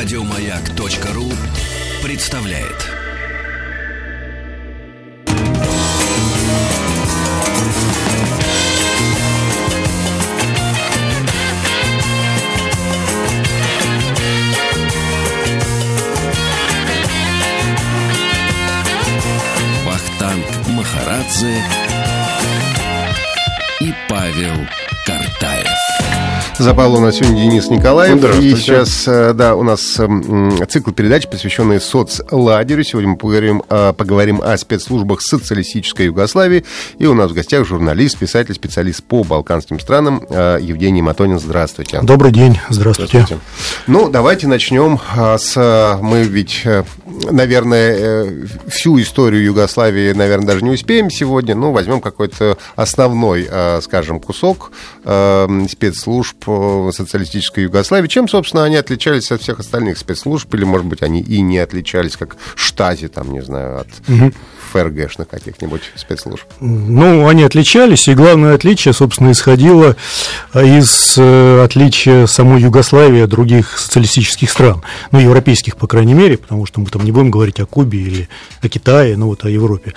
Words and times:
Радиомаяк.ру 0.00 1.24
представляет. 2.04 2.86
Вахтанг 19.84 20.46
Махарадзе 20.68 21.60
За 26.58 26.74
Павлом 26.74 27.02
у 27.02 27.06
нас 27.06 27.14
сегодня 27.14 27.42
Денис 27.42 27.70
Николаев. 27.70 28.18
Здравствуйте. 28.18 28.50
И 28.50 28.56
сейчас, 28.56 29.06
э, 29.06 29.32
да, 29.32 29.54
у 29.54 29.62
нас 29.62 29.96
м, 30.00 30.58
цикл 30.68 30.90
передач, 30.90 31.28
посвященный 31.28 31.80
соцлагерю. 31.80 32.82
Сегодня 32.82 33.10
мы 33.10 33.16
поговорим, 33.16 33.62
э, 33.70 33.92
поговорим 33.92 34.42
о 34.42 34.58
спецслужбах 34.58 35.20
социалистической 35.20 36.06
Югославии. 36.06 36.64
И 36.98 37.06
у 37.06 37.14
нас 37.14 37.30
в 37.30 37.34
гостях 37.34 37.64
журналист, 37.64 38.18
писатель, 38.18 38.54
специалист 38.54 39.04
по 39.04 39.22
балканским 39.22 39.78
странам 39.78 40.26
э, 40.28 40.58
Евгений 40.60 41.00
Матонин. 41.00 41.38
Здравствуйте. 41.38 42.00
Добрый 42.02 42.32
день, 42.32 42.58
здравствуйте. 42.70 43.24
Ну, 43.86 44.08
давайте 44.08 44.48
начнем 44.48 44.98
с... 45.16 45.98
Мы 46.02 46.24
ведь, 46.24 46.66
наверное, 47.30 48.48
всю 48.66 49.00
историю 49.00 49.44
Югославии, 49.44 50.12
наверное, 50.12 50.48
даже 50.48 50.64
не 50.64 50.70
успеем 50.70 51.08
сегодня. 51.08 51.54
Ну, 51.54 51.70
возьмем 51.70 52.00
какой-то 52.00 52.58
основной, 52.74 53.48
скажем, 53.80 54.18
кусок 54.18 54.72
спецслужб 55.04 56.47
социалистической 56.92 57.64
Югославии. 57.64 58.08
Чем, 58.08 58.28
собственно, 58.28 58.64
они 58.64 58.76
отличались 58.76 59.30
от 59.32 59.42
всех 59.42 59.60
остальных 59.60 59.98
спецслужб? 59.98 60.52
Или, 60.54 60.64
может 60.64 60.86
быть, 60.86 61.02
они 61.02 61.20
и 61.20 61.40
не 61.40 61.58
отличались, 61.58 62.16
как 62.16 62.36
штази, 62.54 63.08
там, 63.08 63.32
не 63.32 63.42
знаю, 63.42 63.80
от 63.80 63.88
ФРГшных 64.68 65.28
каких-нибудь 65.28 65.82
спецслужб? 65.94 66.44
Ну, 66.60 67.28
они 67.28 67.42
отличались, 67.42 68.08
и 68.08 68.14
главное 68.14 68.54
отличие, 68.54 68.94
собственно, 68.94 69.32
исходило 69.32 69.96
а, 70.52 70.62
из 70.62 71.14
э, 71.16 71.62
отличия 71.64 72.26
самой 72.26 72.62
Югославии 72.62 73.22
от 73.22 73.30
других 73.30 73.78
социалистических 73.78 74.50
стран, 74.50 74.82
ну, 75.10 75.20
европейских, 75.20 75.76
по 75.76 75.86
крайней 75.86 76.14
мере, 76.14 76.36
потому 76.36 76.66
что 76.66 76.80
мы 76.80 76.86
там 76.86 77.04
не 77.04 77.12
будем 77.12 77.30
говорить 77.30 77.60
о 77.60 77.66
Кубе 77.66 78.00
или 78.00 78.28
о 78.62 78.68
Китае, 78.68 79.16
ну, 79.16 79.26
вот 79.26 79.44
о 79.44 79.50
Европе. 79.50 79.94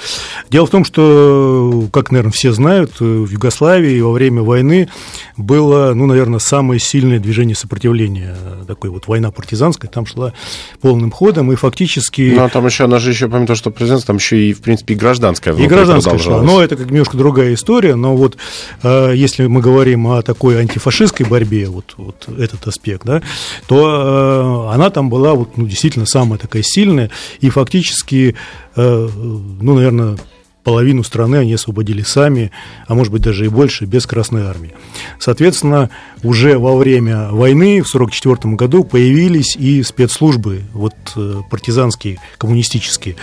Дело 0.49 0.67
в 0.67 0.69
том, 0.69 0.85
что, 0.85 1.87
как, 1.91 2.11
наверное, 2.11 2.31
все 2.31 2.51
знают, 2.51 2.93
э, 2.99 3.03
в 3.03 3.29
Югославии 3.29 3.99
во 4.01 4.11
время 4.11 4.41
войны 4.41 4.89
было, 5.37 5.93
ну, 5.93 6.05
наверное, 6.05 6.39
самое 6.39 6.79
сильное 6.79 7.19
движение 7.19 7.55
сопротивления, 7.55 8.35
э, 8.37 8.63
такой 8.67 8.89
вот 8.89 9.07
война 9.07 9.31
партизанская, 9.31 9.89
там 9.89 10.05
шла 10.05 10.33
полным 10.81 11.11
ходом, 11.11 11.51
и 11.51 11.55
фактически... 11.55 12.33
Ну, 12.35 12.43
а 12.43 12.49
там 12.49 12.65
еще, 12.65 12.85
она 12.85 12.99
же 12.99 13.11
еще, 13.11 13.27
помимо 13.27 13.47
того, 13.47 13.57
что 13.57 13.71
президент, 13.71 14.05
там 14.05 14.17
еще 14.17 14.49
и, 14.49 14.53
в 14.61 14.63
принципе, 14.63 14.93
и 14.93 14.97
гражданская 14.97 15.53
И 15.53 15.57
внутри 15.57 15.75
гражданская 15.75 16.17
шла. 16.19 16.41
Но 16.43 16.61
это 16.61 16.75
как 16.75 16.91
немножко 16.91 17.17
другая 17.17 17.55
история. 17.55 17.95
Но 17.95 18.15
вот 18.15 18.37
э, 18.83 19.13
если 19.15 19.47
мы 19.47 19.59
говорим 19.59 20.07
о 20.07 20.21
такой 20.21 20.59
антифашистской 20.59 21.25
борьбе, 21.25 21.67
вот, 21.67 21.95
вот 21.97 22.29
этот 22.37 22.67
аспект, 22.67 23.03
да, 23.03 23.23
то 23.67 24.67
э, 24.69 24.73
она 24.75 24.91
там 24.91 25.09
была 25.09 25.33
вот, 25.33 25.57
ну, 25.57 25.65
действительно 25.65 26.05
самая 26.05 26.37
такая 26.37 26.61
сильная. 26.63 27.09
И 27.39 27.49
фактически, 27.49 28.35
э, 28.75 29.09
ну, 29.15 29.75
наверное, 29.75 30.17
половину 30.63 31.03
страны 31.03 31.37
они 31.37 31.53
освободили 31.53 32.01
сами, 32.01 32.51
а 32.87 32.95
может 32.95 33.11
быть 33.11 33.21
даже 33.21 33.45
и 33.45 33.49
больше, 33.49 33.85
без 33.85 34.05
Красной 34.05 34.43
Армии. 34.43 34.73
Соответственно, 35.19 35.89
уже 36.23 36.57
во 36.57 36.75
время 36.75 37.29
войны 37.31 37.81
в 37.81 37.89
1944 37.93 38.55
году 38.55 38.83
появились 38.83 39.55
и 39.55 39.81
спецслужбы, 39.83 40.63
вот 40.73 40.93
э, 41.15 41.41
партизанские, 41.49 42.19
коммунистические. 42.37 43.15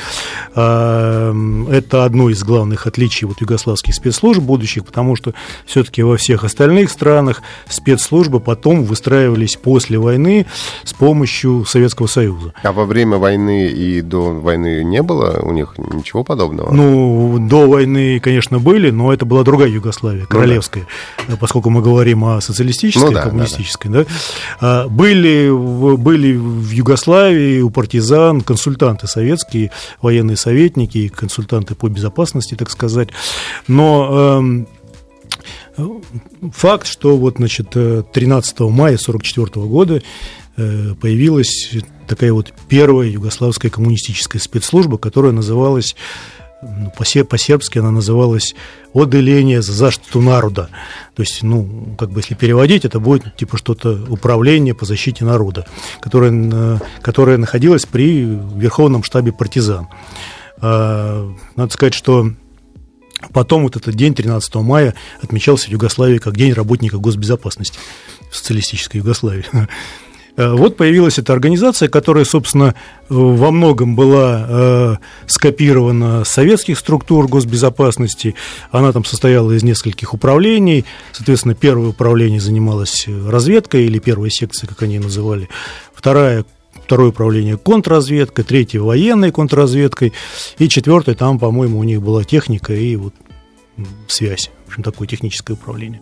А, 0.54 1.34
Это 1.70 2.04
одно 2.04 2.30
из 2.30 2.42
главных 2.42 2.86
отличий 2.86 3.26
вот 3.26 3.40
югославских 3.40 3.94
спецслужб 3.94 4.40
будущих, 4.40 4.84
потому 4.84 5.16
что 5.16 5.34
все-таки 5.66 6.02
во 6.02 6.16
всех 6.16 6.44
остальных 6.44 6.90
странах 6.90 7.42
спецслужбы 7.68 8.40
потом 8.40 8.84
выстраивались 8.84 9.56
после 9.56 9.98
войны 9.98 10.46
с 10.84 10.92
помощью 10.92 11.64
Советского 11.64 12.06
Союза. 12.06 12.52
А 12.62 12.72
во 12.72 12.84
время 12.84 13.18
войны 13.18 13.68
и 13.68 14.00
до 14.00 14.32
войны 14.32 14.82
не 14.84 15.02
было 15.02 15.40
у 15.42 15.52
них 15.52 15.74
ничего 15.78 16.24
подобного? 16.24 16.72
Ну, 16.72 17.27
до 17.38 17.68
войны, 17.68 18.18
конечно, 18.20 18.58
были, 18.58 18.90
но 18.90 19.12
это 19.12 19.24
была 19.26 19.42
другая 19.44 19.68
Югославия, 19.68 20.24
королевская, 20.26 20.86
поскольку 21.38 21.68
мы 21.70 21.82
говорим 21.82 22.24
о 22.24 22.40
социалистической, 22.40 23.08
Ну 23.10 23.12
да, 23.14 23.22
коммунистической. 23.22 23.90
Да, 23.90 24.04
А, 24.60 24.88
Были, 24.88 25.48
в- 25.50 25.96
были 25.98 26.34
в 26.36 26.70
Югославии 26.70 27.60
у 27.60 27.70
партизан 27.70 28.40
консультанты 28.40 29.06
советские, 29.06 29.70
военные 30.00 30.36
советники, 30.36 31.08
консультанты 31.08 31.74
по 31.74 31.88
безопасности, 31.88 32.54
так 32.54 32.70
сказать. 32.70 33.08
Но 33.66 34.38
эм, 35.76 36.50
факт, 36.52 36.86
что 36.86 37.16
вот, 37.16 37.36
значит, 37.36 37.68
э, 37.74 38.02
13 38.12 38.60
мая 38.70 38.96
1944 38.96 39.66
года 39.66 40.02
э, 40.56 40.94
появилась 41.00 41.70
такая 42.08 42.32
вот 42.32 42.52
первая 42.68 43.08
югославская 43.08 43.70
коммунистическая 43.70 44.38
спецслужба, 44.40 44.98
которая 44.98 45.32
называлась, 45.32 45.94
ну, 45.94 46.37
по-сербски 46.96 47.78
она 47.78 47.90
называлась 47.90 48.54
«Отделение 48.94 49.62
за 49.62 49.72
защиту 49.72 50.20
народа». 50.20 50.68
То 51.14 51.22
есть, 51.22 51.42
ну, 51.42 51.94
как 51.98 52.10
бы 52.10 52.20
если 52.20 52.34
переводить, 52.34 52.84
это 52.84 53.00
будет 53.00 53.36
типа 53.36 53.56
что-то 53.56 54.04
управление 54.08 54.74
по 54.74 54.84
защите 54.84 55.24
народа, 55.24 55.66
которое, 56.00 56.80
которое 57.02 57.36
находилось 57.36 57.86
при 57.86 58.24
Верховном 58.24 59.02
штабе 59.02 59.32
партизан. 59.32 59.88
А, 60.60 61.32
Надо 61.56 61.72
сказать, 61.72 61.94
что 61.94 62.32
Потом 63.32 63.64
вот 63.64 63.74
этот 63.74 63.94
день, 63.96 64.14
13 64.14 64.54
мая, 64.56 64.94
отмечался 65.20 65.66
в 65.66 65.72
Югославии 65.72 66.18
как 66.18 66.36
День 66.36 66.52
работника 66.52 66.98
госбезопасности 66.98 67.78
в 68.30 68.36
социалистической 68.36 68.98
Югославии. 68.98 69.44
Э, 70.38 70.52
Вот 70.52 70.76
появилась 70.76 71.18
эта 71.18 71.32
организация, 71.32 71.88
которая, 71.88 72.24
собственно, 72.24 72.74
во 73.08 73.50
многом 73.50 73.96
была 73.96 74.46
э, 74.48 74.96
скопирована 75.26 76.24
с 76.24 76.28
советских 76.28 76.78
структур 76.78 77.26
госбезопасности. 77.26 78.36
Она 78.70 78.92
там 78.92 79.04
состояла 79.04 79.52
из 79.52 79.64
нескольких 79.64 80.14
управлений. 80.14 80.84
Соответственно, 81.12 81.54
первое 81.54 81.88
управление 81.88 82.40
занималось 82.40 83.04
э, 83.08 83.28
разведкой, 83.28 83.86
или 83.86 83.98
первая 83.98 84.30
секция, 84.30 84.68
как 84.68 84.80
они 84.82 84.94
ее 84.94 85.00
называли. 85.00 85.48
Вторая 85.92 86.44
второе 86.84 87.10
управление 87.10 87.58
контрразведкой, 87.58 88.44
третье 88.44 88.80
военной 88.80 89.30
контрразведкой, 89.30 90.14
и 90.58 90.68
четвертое 90.70 91.14
там, 91.14 91.38
по-моему, 91.38 91.78
у 91.80 91.84
них 91.84 92.00
была 92.00 92.24
техника 92.24 92.72
и 92.72 92.96
вот 92.96 93.12
связь, 94.06 94.50
в 94.64 94.68
общем, 94.68 94.82
такое 94.82 95.06
техническое 95.06 95.52
управление. 95.52 96.00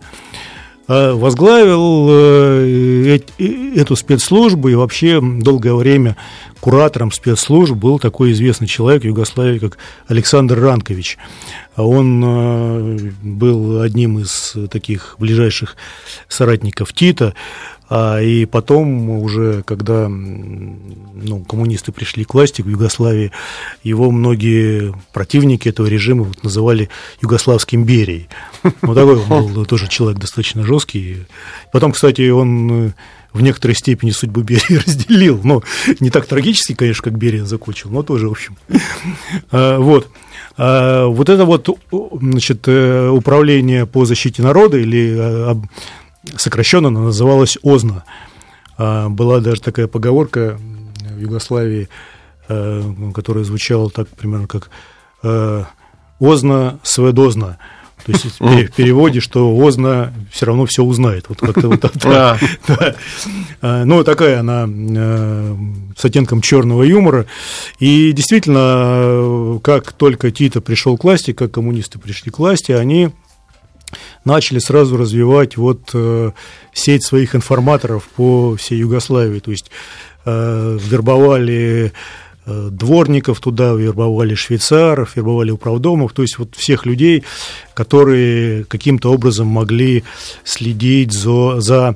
А 0.87 1.13
Возглавил 1.15 2.07
э, 2.09 3.19
э, 3.37 3.73
эту 3.75 3.97
спецслужбу 3.97 4.69
и 4.69 4.75
вообще 4.75 5.19
долгое 5.21 5.73
время 5.73 6.15
куратором 6.61 7.11
спецслужб 7.11 7.73
был 7.73 7.99
такой 7.99 8.31
известный 8.31 8.67
человек 8.67 9.03
в 9.03 9.05
Югославии, 9.05 9.59
как 9.59 9.77
Александр 10.07 10.59
Ранкович. 10.59 11.17
Он 11.75 12.23
э, 12.25 12.97
был 13.21 13.81
одним 13.81 14.19
из 14.19 14.55
таких 14.71 15.17
ближайших 15.19 15.75
соратников 16.29 16.93
Тита, 16.93 17.33
и 17.89 18.45
потом 18.51 19.09
уже, 19.09 19.63
когда 19.63 20.09
ну, 20.09 21.43
коммунисты 21.47 21.91
пришли 21.91 22.25
к 22.25 22.33
власти 22.33 22.61
в 22.61 22.67
Югославии, 22.67 23.31
его 23.83 24.11
многие 24.11 24.93
противники 25.13 25.69
этого 25.69 25.87
режима 25.87 26.23
вот 26.23 26.43
называли 26.43 26.89
югославским 27.21 27.83
Берией. 27.83 28.27
Вот 28.81 28.95
такой 28.95 29.17
он 29.17 29.53
был 29.53 29.65
тоже 29.65 29.87
человек 29.87 30.19
достаточно 30.19 30.63
жесткий. 30.63 31.25
Потом, 31.71 31.91
кстати, 31.93 32.29
он 32.29 32.87
э, 32.87 32.91
в 33.33 33.41
некоторой 33.41 33.75
степени 33.75 34.11
судьбу 34.11 34.41
Берии 34.41 34.75
разделил. 34.85 35.39
Но 35.43 35.63
не 35.99 36.09
так 36.09 36.25
трагически, 36.25 36.73
конечно, 36.73 37.03
как 37.03 37.17
Берия 37.17 37.45
закончил, 37.45 37.89
но 37.89 38.03
тоже, 38.03 38.27
в 38.27 38.31
общем. 38.31 38.57
А, 39.51 39.79
Вот. 39.79 40.09
А, 40.57 41.07
Вот 41.07 41.29
это 41.29 41.45
вот, 41.45 41.69
значит, 42.21 42.67
э, 42.67 43.09
управление 43.09 43.85
по 43.85 44.05
защите 44.05 44.41
народа 44.41 44.77
или 44.77 45.55
сокращенно 46.37 46.87
оно 46.89 47.05
называлось 47.05 47.57
ОЗНА. 47.63 48.03
А, 48.77 49.09
Была 49.09 49.39
даже 49.39 49.61
такая 49.61 49.87
поговорка 49.87 50.57
в 51.15 51.19
Югославии, 51.19 51.89
э, 52.47 52.83
которая 53.13 53.43
звучала 53.43 53.89
так 53.89 54.07
примерно 54.09 54.47
как 54.47 54.69
э, 55.23 55.63
«Озна 56.19 56.79
сведозна». 56.83 57.57
То 58.05 58.11
есть 58.13 58.25
в 58.25 58.37
пере- 58.37 58.67
в 58.67 58.73
переводе, 58.73 59.19
что 59.19 59.53
Озна 59.57 60.13
все 60.31 60.45
равно 60.45 60.65
все 60.65 60.83
узнает. 60.83 61.25
Вот 61.27 61.39
как-то 61.39 61.67
вот 61.67 61.81
так. 61.81 61.91
А. 62.05 62.37
Да. 62.67 62.95
А, 63.61 63.83
Ну, 63.85 64.03
такая 64.03 64.39
она 64.39 64.65
с 65.97 66.05
оттенком 66.05 66.41
черного 66.41 66.83
юмора. 66.83 67.25
И 67.79 68.11
действительно, 68.13 69.59
как 69.63 69.91
только 69.93 70.31
Тита 70.31 70.61
пришел 70.61 70.97
к 70.97 71.03
власти, 71.03 71.33
как 71.33 71.51
коммунисты 71.51 71.99
пришли 71.99 72.31
к 72.31 72.37
власти, 72.39 72.71
они 72.71 73.09
начали 74.27 74.59
сразу 74.59 74.97
развивать 74.97 75.57
вот 75.57 75.89
э, 75.93 76.31
сеть 76.73 77.03
своих 77.03 77.33
информаторов 77.33 78.07
по 78.15 78.55
всей 78.55 78.79
Югославии. 78.79 79.39
То 79.39 79.51
есть 79.51 79.71
вербовали 80.25 81.93
дворников 82.45 83.39
туда, 83.39 83.71
вербовали 83.71 84.35
швейцаров, 84.35 85.15
вербовали 85.15 85.51
управдомов, 85.51 86.11
то 86.11 86.21
есть 86.21 86.37
вот 86.37 86.53
всех 86.53 86.85
людей, 86.85 87.23
которые 87.73 88.65
каким-то 88.65 89.13
образом 89.13 89.47
могли 89.47 90.03
следить 90.43 91.13
за, 91.13 91.61
за 91.61 91.95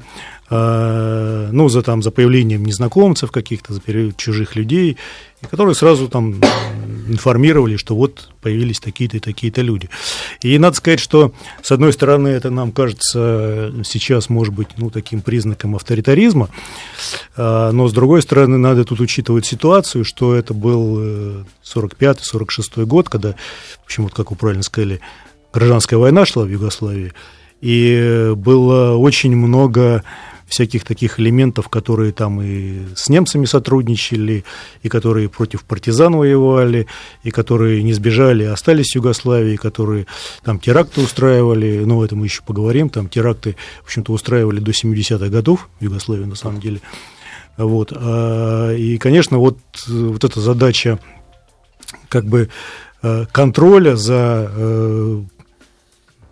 ну, 0.49 1.69
за, 1.69 1.81
там, 1.81 2.01
за 2.01 2.11
появлением 2.11 2.65
незнакомцев 2.65 3.31
каких-то, 3.31 3.73
за 3.73 3.81
чужих 4.17 4.55
людей, 4.55 4.97
которые 5.49 5.75
сразу 5.75 6.07
там 6.09 6.35
информировали, 7.11 7.77
что 7.77 7.95
вот 7.95 8.29
появились 8.41 8.79
такие-то 8.79 9.17
и 9.17 9.19
такие-то 9.19 9.61
люди. 9.61 9.89
И 10.41 10.57
надо 10.57 10.75
сказать, 10.75 10.99
что, 10.99 11.33
с 11.61 11.71
одной 11.71 11.93
стороны, 11.93 12.29
это 12.29 12.49
нам 12.49 12.71
кажется 12.71 13.71
сейчас, 13.83 14.29
может 14.29 14.53
быть, 14.53 14.69
ну, 14.77 14.89
таким 14.89 15.21
признаком 15.21 15.75
авторитаризма, 15.75 16.49
а, 17.35 17.71
но, 17.71 17.87
с 17.87 17.93
другой 17.93 18.21
стороны, 18.21 18.57
надо 18.57 18.85
тут 18.85 18.99
учитывать 18.99 19.45
ситуацию, 19.45 20.05
что 20.05 20.35
это 20.35 20.53
был 20.53 21.45
45-46 21.63 22.71
э, 22.75 22.85
год, 22.85 23.09
когда, 23.09 23.35
общем, 23.85 24.03
вот 24.03 24.13
как 24.13 24.31
вы 24.31 24.37
правильно 24.37 24.63
сказали, 24.63 24.99
гражданская 25.53 25.99
война 25.99 26.25
шла 26.25 26.43
в 26.43 26.49
Югославии, 26.49 27.13
и 27.61 28.33
было 28.35 28.95
очень 28.95 29.35
много 29.35 30.03
всяких 30.51 30.83
таких 30.83 31.19
элементов, 31.19 31.69
которые 31.69 32.11
там 32.11 32.41
и 32.41 32.81
с 32.95 33.09
немцами 33.09 33.45
сотрудничали, 33.45 34.43
и 34.83 34.89
которые 34.89 35.29
против 35.29 35.63
партизан 35.63 36.15
воевали, 36.15 36.87
и 37.23 37.31
которые 37.31 37.83
не 37.83 37.93
сбежали, 37.93 38.43
а 38.43 38.53
остались 38.53 38.91
в 38.91 38.95
Югославии, 38.95 39.55
которые 39.55 40.07
там 40.43 40.59
теракты 40.59 41.01
устраивали, 41.01 41.83
ну, 41.85 41.97
об 41.97 42.03
этом 42.03 42.19
мы 42.19 42.25
еще 42.25 42.43
поговорим, 42.43 42.89
там 42.89 43.09
теракты, 43.09 43.55
в 43.81 43.85
общем-то, 43.85 44.11
устраивали 44.11 44.59
до 44.59 44.71
70-х 44.71 45.27
годов 45.29 45.69
в 45.79 45.83
Югославии, 45.83 46.25
на 46.25 46.35
самом 46.35 46.59
деле. 46.59 46.81
Вот. 47.57 47.93
А, 47.95 48.73
и, 48.73 48.97
конечно, 48.97 49.37
вот, 49.37 49.57
вот 49.87 50.23
эта 50.23 50.39
задача 50.39 50.99
как 52.09 52.25
бы 52.25 52.49
э, 53.01 53.25
контроля 53.31 53.95
за 53.95 54.51
э, 54.53 55.21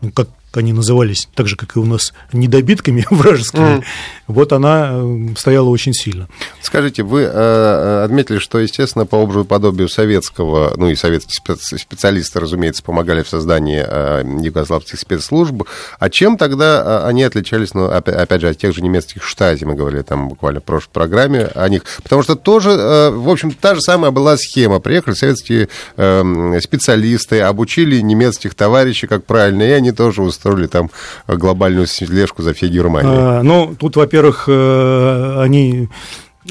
ну, 0.01 0.11
как 0.11 0.29
они 0.53 0.73
назывались 0.73 1.27
так 1.35 1.47
же, 1.47 1.55
как 1.55 1.75
и 1.75 1.79
у 1.79 1.85
нас, 1.85 2.13
недобитками 2.33 3.05
вражескими, 3.09 3.79
mm. 3.79 3.83
вот 4.27 4.53
она 4.53 4.91
э, 4.93 5.27
стояла 5.37 5.69
очень 5.69 5.93
сильно. 5.93 6.27
Скажите, 6.61 7.03
вы 7.03 7.21
э, 7.21 7.31
э, 7.31 8.03
отметили, 8.05 8.39
что, 8.39 8.59
естественно, 8.59 9.05
по 9.05 9.15
образу 9.15 9.45
подобию 9.45 9.89
советского, 9.89 10.73
ну 10.77 10.89
и 10.89 10.95
советские 10.95 11.57
специалисты, 11.77 12.39
разумеется, 12.39 12.83
помогали 12.83 13.23
в 13.23 13.29
создании 13.29 13.83
э, 13.85 14.23
югославских 14.41 14.99
спецслужб, 14.99 15.63
а 15.99 16.09
чем 16.09 16.37
тогда 16.37 17.05
они 17.05 17.23
отличались, 17.23 17.73
ну, 17.73 17.85
опять, 17.85 18.15
опять 18.15 18.41
же, 18.41 18.49
от 18.49 18.57
тех 18.57 18.73
же 18.73 18.81
немецких 18.81 19.23
штатов, 19.23 19.49
мы 19.61 19.75
говорили 19.75 20.01
там 20.01 20.29
буквально 20.29 20.59
в 20.59 20.63
прошлой 20.63 20.91
программе 20.91 21.45
о 21.55 21.67
них, 21.69 21.83
потому 22.03 22.23
что 22.23 22.35
тоже, 22.35 22.71
э, 22.71 23.09
в 23.09 23.29
общем, 23.29 23.51
та 23.51 23.75
же 23.75 23.81
самая 23.81 24.11
была 24.11 24.37
схема. 24.37 24.79
Приехали 24.79 25.15
советские 25.15 25.69
э, 25.97 26.59
специалисты, 26.61 27.41
обучили 27.41 27.99
немецких 28.01 28.53
товарищей, 28.53 29.07
как 29.07 29.25
правильно, 29.25 29.63
и 29.63 29.71
они 29.71 29.91
тоже 29.91 30.21
устроили 30.21 30.38
там 30.67 30.89
глобальную 31.27 31.87
слежку 31.87 32.41
за 32.41 32.53
всей 32.53 32.69
Германией? 32.69 33.13
А, 33.17 33.43
ну, 33.43 33.75
тут, 33.77 33.95
во-первых, 33.95 34.45
э, 34.47 35.41
они 35.41 35.89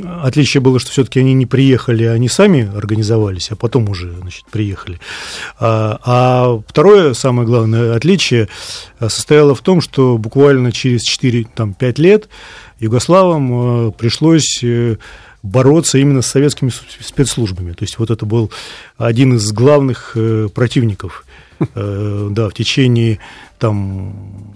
Отличие 0.04 0.60
было, 0.60 0.78
что 0.78 0.90
все-таки 0.90 1.20
они 1.20 1.34
не 1.34 1.46
приехали, 1.46 2.04
они 2.04 2.28
сами 2.28 2.70
организовались, 2.76 3.50
а 3.50 3.56
потом 3.56 3.88
уже 3.88 4.12
значит, 4.20 4.44
приехали. 4.50 5.00
А, 5.58 5.98
а 6.04 6.60
второе, 6.66 7.14
самое 7.14 7.46
главное 7.48 7.96
отличие 7.96 8.48
состояло 9.00 9.54
в 9.54 9.60
том, 9.60 9.80
что 9.80 10.18
буквально 10.18 10.72
через 10.72 11.02
4-5 11.10 12.00
лет 12.00 12.28
югославам 12.78 13.88
э, 13.88 13.92
пришлось 13.92 14.60
э, 14.62 14.98
бороться 15.42 15.98
именно 15.98 16.22
с 16.22 16.26
советскими 16.26 16.70
спецслужбами. 17.00 17.72
То 17.72 17.84
есть 17.84 17.98
вот 17.98 18.10
это 18.10 18.26
был 18.26 18.52
один 18.98 19.34
из 19.34 19.50
главных 19.52 20.16
противников 20.54 21.24
Э, 21.26 21.27
да, 21.74 22.48
в 22.48 22.54
течение 22.54 23.18
там, 23.58 24.54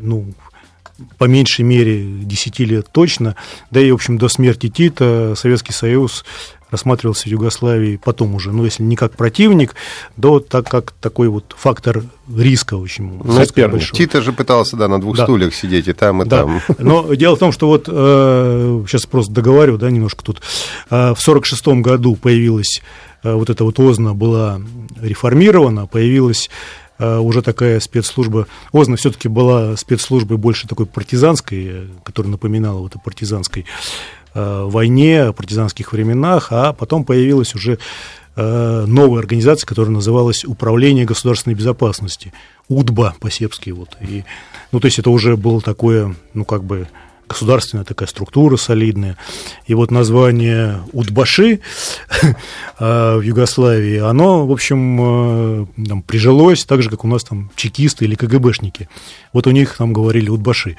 ну, 0.00 0.26
по 1.18 1.24
меньшей 1.24 1.62
мере 1.62 2.04
10 2.04 2.58
лет 2.60 2.88
точно, 2.90 3.36
да 3.70 3.80
и, 3.80 3.90
в 3.90 3.94
общем, 3.94 4.18
до 4.18 4.28
смерти 4.28 4.68
Тита 4.68 5.34
Советский 5.36 5.72
Союз 5.72 6.24
рассматривался 6.70 7.24
в 7.24 7.26
Югославии 7.26 8.00
потом 8.02 8.34
уже, 8.34 8.50
ну, 8.50 8.64
если 8.64 8.82
не 8.82 8.96
как 8.96 9.12
противник, 9.12 9.74
то 10.20 10.40
так 10.40 10.68
как 10.68 10.92
такой 10.92 11.28
вот 11.28 11.54
фактор 11.56 12.02
риска 12.34 12.74
очень 12.74 13.20
ну, 13.22 13.68
большой. 13.68 13.96
Тита 13.96 14.20
же 14.20 14.32
пытался, 14.32 14.76
да, 14.76 14.88
на 14.88 15.00
двух 15.00 15.16
да. 15.16 15.24
стульях 15.24 15.54
сидеть 15.54 15.86
и 15.86 15.92
там, 15.92 16.22
и 16.22 16.26
да. 16.26 16.42
там. 16.42 16.60
Но 16.78 17.14
дело 17.14 17.36
в 17.36 17.38
том, 17.38 17.52
что 17.52 17.68
вот, 17.68 17.84
э, 17.88 18.84
сейчас 18.88 19.06
просто 19.06 19.32
договариваю, 19.32 19.78
да, 19.78 19.90
немножко 19.90 20.24
тут, 20.24 20.42
э, 20.90 21.14
в 21.14 21.20
46 21.20 21.66
году 21.82 22.16
появилась 22.16 22.80
Э, 22.80 23.05
вот 23.22 23.50
эта 23.50 23.64
вот 23.64 23.78
ОЗНА 23.78 24.14
была 24.14 24.60
реформирована, 25.00 25.86
появилась 25.86 26.50
э, 26.98 27.18
уже 27.18 27.42
такая 27.42 27.80
спецслужба. 27.80 28.46
ОЗНА 28.72 28.96
все-таки 28.96 29.28
была 29.28 29.76
спецслужбой 29.76 30.38
больше 30.38 30.68
такой 30.68 30.86
партизанской, 30.86 31.66
э, 31.68 31.86
которая 32.04 32.30
напоминала 32.30 32.78
вот 32.80 32.96
о 32.96 32.98
партизанской 32.98 33.66
войне, 34.34 35.32
партизанских 35.32 35.92
временах, 35.92 36.48
а 36.50 36.74
потом 36.74 37.04
появилась 37.04 37.54
уже 37.54 37.78
новая 38.36 39.20
организация, 39.20 39.66
которая 39.66 39.92
называлась 39.92 40.44
Управление 40.44 41.06
государственной 41.06 41.54
безопасности, 41.54 42.34
УДБА 42.68 43.14
по-сепски. 43.18 43.70
Вот. 43.70 43.96
И, 44.02 44.24
ну, 44.72 44.80
то 44.80 44.88
есть 44.88 44.98
это 44.98 45.08
уже 45.08 45.38
было 45.38 45.62
такое, 45.62 46.14
ну, 46.34 46.44
как 46.44 46.64
бы 46.64 46.86
государственная 47.28 47.84
такая 47.84 48.08
структура 48.08 48.56
солидная. 48.56 49.16
И 49.66 49.74
вот 49.74 49.90
название 49.90 50.80
Удбаши 50.92 51.60
а, 52.78 53.18
в 53.18 53.22
Югославии, 53.22 53.98
оно, 53.98 54.46
в 54.46 54.52
общем, 54.52 54.98
э, 55.00 55.66
там, 55.86 56.02
прижилось 56.02 56.64
так 56.64 56.82
же, 56.82 56.90
как 56.90 57.04
у 57.04 57.08
нас 57.08 57.24
там 57.24 57.50
чекисты 57.56 58.04
или 58.04 58.14
КГБшники. 58.14 58.88
Вот 59.32 59.46
у 59.46 59.50
них 59.50 59.76
там 59.76 59.92
говорили 59.92 60.28
Удбаши, 60.28 60.76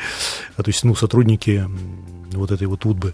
а, 0.55 0.63
то 0.63 0.69
есть, 0.69 0.83
ну, 0.83 0.95
сотрудники 0.95 1.65
вот 2.33 2.51
этой 2.51 2.67
вот 2.67 2.85
Удбы. 2.85 3.13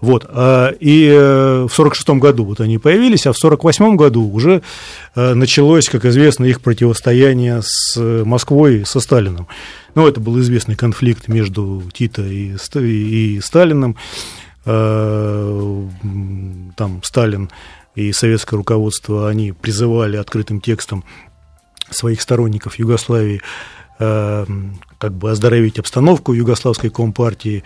Вот. 0.00 0.26
А, 0.28 0.70
и 0.80 1.06
э, 1.06 1.66
в 1.68 1.72
1946 1.72 2.10
году 2.20 2.44
вот 2.44 2.60
они 2.60 2.78
появились, 2.78 3.26
а 3.26 3.32
в 3.32 3.38
1948 3.38 3.96
году 3.96 4.28
уже 4.28 4.62
э, 5.14 5.34
началось, 5.34 5.88
как 5.88 6.04
известно, 6.04 6.44
их 6.44 6.60
противостояние 6.60 7.60
с 7.62 7.96
Москвой, 8.24 8.84
со 8.84 9.00
Сталином. 9.00 9.46
Ну, 9.94 10.06
это 10.06 10.20
был 10.20 10.38
известный 10.40 10.76
конфликт 10.76 11.28
между 11.28 11.82
Тито 11.92 12.22
и, 12.22 12.56
и 12.56 13.40
Сталином. 13.40 13.96
Э, 14.64 15.88
там 16.76 17.02
Сталин 17.02 17.50
и 17.94 18.12
советское 18.12 18.56
руководство, 18.56 19.28
они 19.28 19.52
призывали 19.52 20.16
открытым 20.16 20.60
текстом 20.60 21.04
своих 21.90 22.20
сторонников 22.20 22.78
Югославии 22.78 23.42
как 23.98 25.12
бы 25.12 25.30
оздоровить 25.30 25.78
обстановку 25.78 26.32
югославской 26.32 26.88
компартии, 26.88 27.64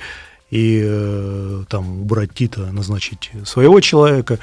и 0.50 0.83
э, 0.85 1.64
там 1.69 2.02
убрать 2.02 2.35
Тита, 2.35 2.73
назначить 2.73 3.31
своего 3.45 3.81
человека. 3.81 4.38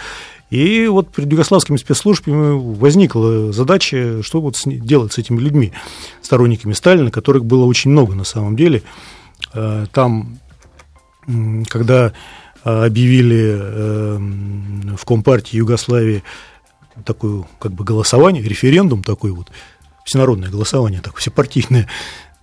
И 0.51 0.85
вот 0.87 1.11
перед 1.13 1.31
югославскими 1.31 1.77
спецслужбами 1.77 2.59
возникла 2.77 3.53
задача, 3.53 4.21
что 4.21 4.41
вот 4.41 4.57
делать 4.65 5.13
с 5.13 5.17
этими 5.17 5.39
людьми, 5.39 5.71
сторонниками 6.21 6.73
Сталина, 6.73 7.09
которых 7.09 7.45
было 7.45 7.65
очень 7.65 7.89
много 7.89 8.15
на 8.15 8.25
самом 8.25 8.57
деле. 8.57 8.83
Э, 9.53 9.85
там, 9.93 10.39
когда 11.69 12.13
объявили 12.63 13.57
э, 13.59 14.17
в 14.97 15.05
Компартии 15.05 15.55
Югославии 15.55 16.21
такое 17.05 17.45
как 17.57 17.71
бы 17.71 17.85
голосование, 17.85 18.43
референдум 18.43 19.03
такой 19.03 19.31
вот, 19.31 19.47
всенародное 20.03 20.49
голосование, 20.49 20.99
так, 21.01 21.15
всепартийное, 21.15 21.87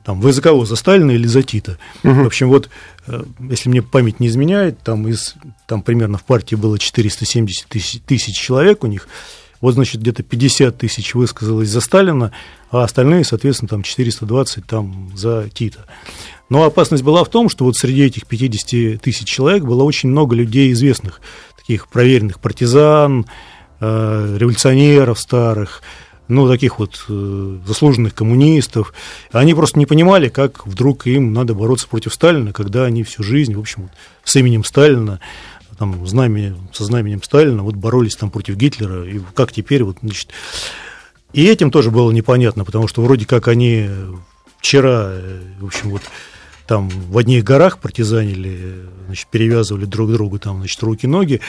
там, 0.04 0.20
вы 0.20 0.32
за 0.32 0.42
кого, 0.42 0.64
за 0.64 0.76
Сталина 0.76 1.10
или 1.10 1.26
за 1.26 1.42
Тита? 1.42 1.78
Угу. 2.04 2.22
В 2.22 2.26
общем, 2.26 2.48
вот, 2.48 2.68
э, 3.06 3.22
если 3.50 3.68
мне 3.68 3.82
память 3.82 4.20
не 4.20 4.28
изменяет, 4.28 4.80
там, 4.82 5.06
из, 5.08 5.34
там 5.66 5.82
примерно 5.82 6.18
в 6.18 6.24
партии 6.24 6.54
было 6.54 6.78
470 6.78 7.66
тысяч, 7.66 8.00
тысяч 8.06 8.36
человек 8.36 8.84
у 8.84 8.86
них, 8.86 9.08
вот, 9.60 9.74
значит, 9.74 10.00
где-то 10.00 10.22
50 10.22 10.78
тысяч 10.78 11.14
высказалось 11.14 11.68
за 11.68 11.80
Сталина, 11.80 12.32
а 12.70 12.84
остальные, 12.84 13.24
соответственно, 13.24 13.68
там 13.68 13.82
420 13.82 14.66
там 14.66 15.10
за 15.16 15.48
Тита. 15.52 15.84
Но 16.48 16.62
опасность 16.62 17.02
была 17.02 17.24
в 17.24 17.28
том, 17.28 17.48
что 17.48 17.64
вот 17.64 17.76
среди 17.76 18.04
этих 18.04 18.26
50 18.26 19.00
тысяч 19.02 19.28
человек 19.28 19.64
было 19.64 19.82
очень 19.82 20.08
много 20.08 20.34
людей 20.34 20.72
известных, 20.72 21.20
таких 21.56 21.88
проверенных 21.88 22.40
партизан, 22.40 23.26
э, 23.80 24.36
революционеров 24.38 25.18
старых, 25.18 25.82
ну, 26.28 26.46
таких 26.46 26.78
вот 26.78 27.04
э, 27.08 27.58
заслуженных 27.66 28.14
коммунистов. 28.14 28.92
Они 29.32 29.54
просто 29.54 29.78
не 29.78 29.86
понимали, 29.86 30.28
как 30.28 30.66
вдруг 30.66 31.06
им 31.06 31.32
надо 31.32 31.54
бороться 31.54 31.88
против 31.88 32.14
Сталина, 32.14 32.52
когда 32.52 32.84
они 32.84 33.02
всю 33.02 33.22
жизнь, 33.22 33.54
в 33.54 33.60
общем, 33.60 33.90
с 34.24 34.36
именем 34.36 34.62
Сталина, 34.62 35.20
там, 35.78 36.06
знамя, 36.06 36.54
со 36.72 36.84
знаменем 36.84 37.22
Сталина 37.22 37.62
вот 37.62 37.76
боролись 37.76 38.16
там 38.16 38.30
против 38.30 38.56
Гитлера, 38.56 39.08
и 39.08 39.20
как 39.34 39.52
теперь, 39.52 39.82
вот, 39.84 39.98
значит... 40.02 40.30
И 41.34 41.44
этим 41.44 41.70
тоже 41.70 41.90
было 41.90 42.10
непонятно, 42.10 42.64
потому 42.64 42.88
что 42.88 43.02
вроде 43.02 43.26
как 43.26 43.48
они 43.48 43.88
вчера, 44.58 45.10
э, 45.10 45.40
в 45.60 45.66
общем, 45.66 45.90
вот, 45.90 46.02
там 46.66 46.88
в 46.88 47.16
одних 47.16 47.44
горах 47.44 47.78
партизанили, 47.78 48.86
значит, 49.06 49.28
перевязывали 49.28 49.86
друг 49.86 50.12
другу 50.12 50.38
там, 50.38 50.58
значит, 50.58 50.82
руки-ноги, 50.82 51.40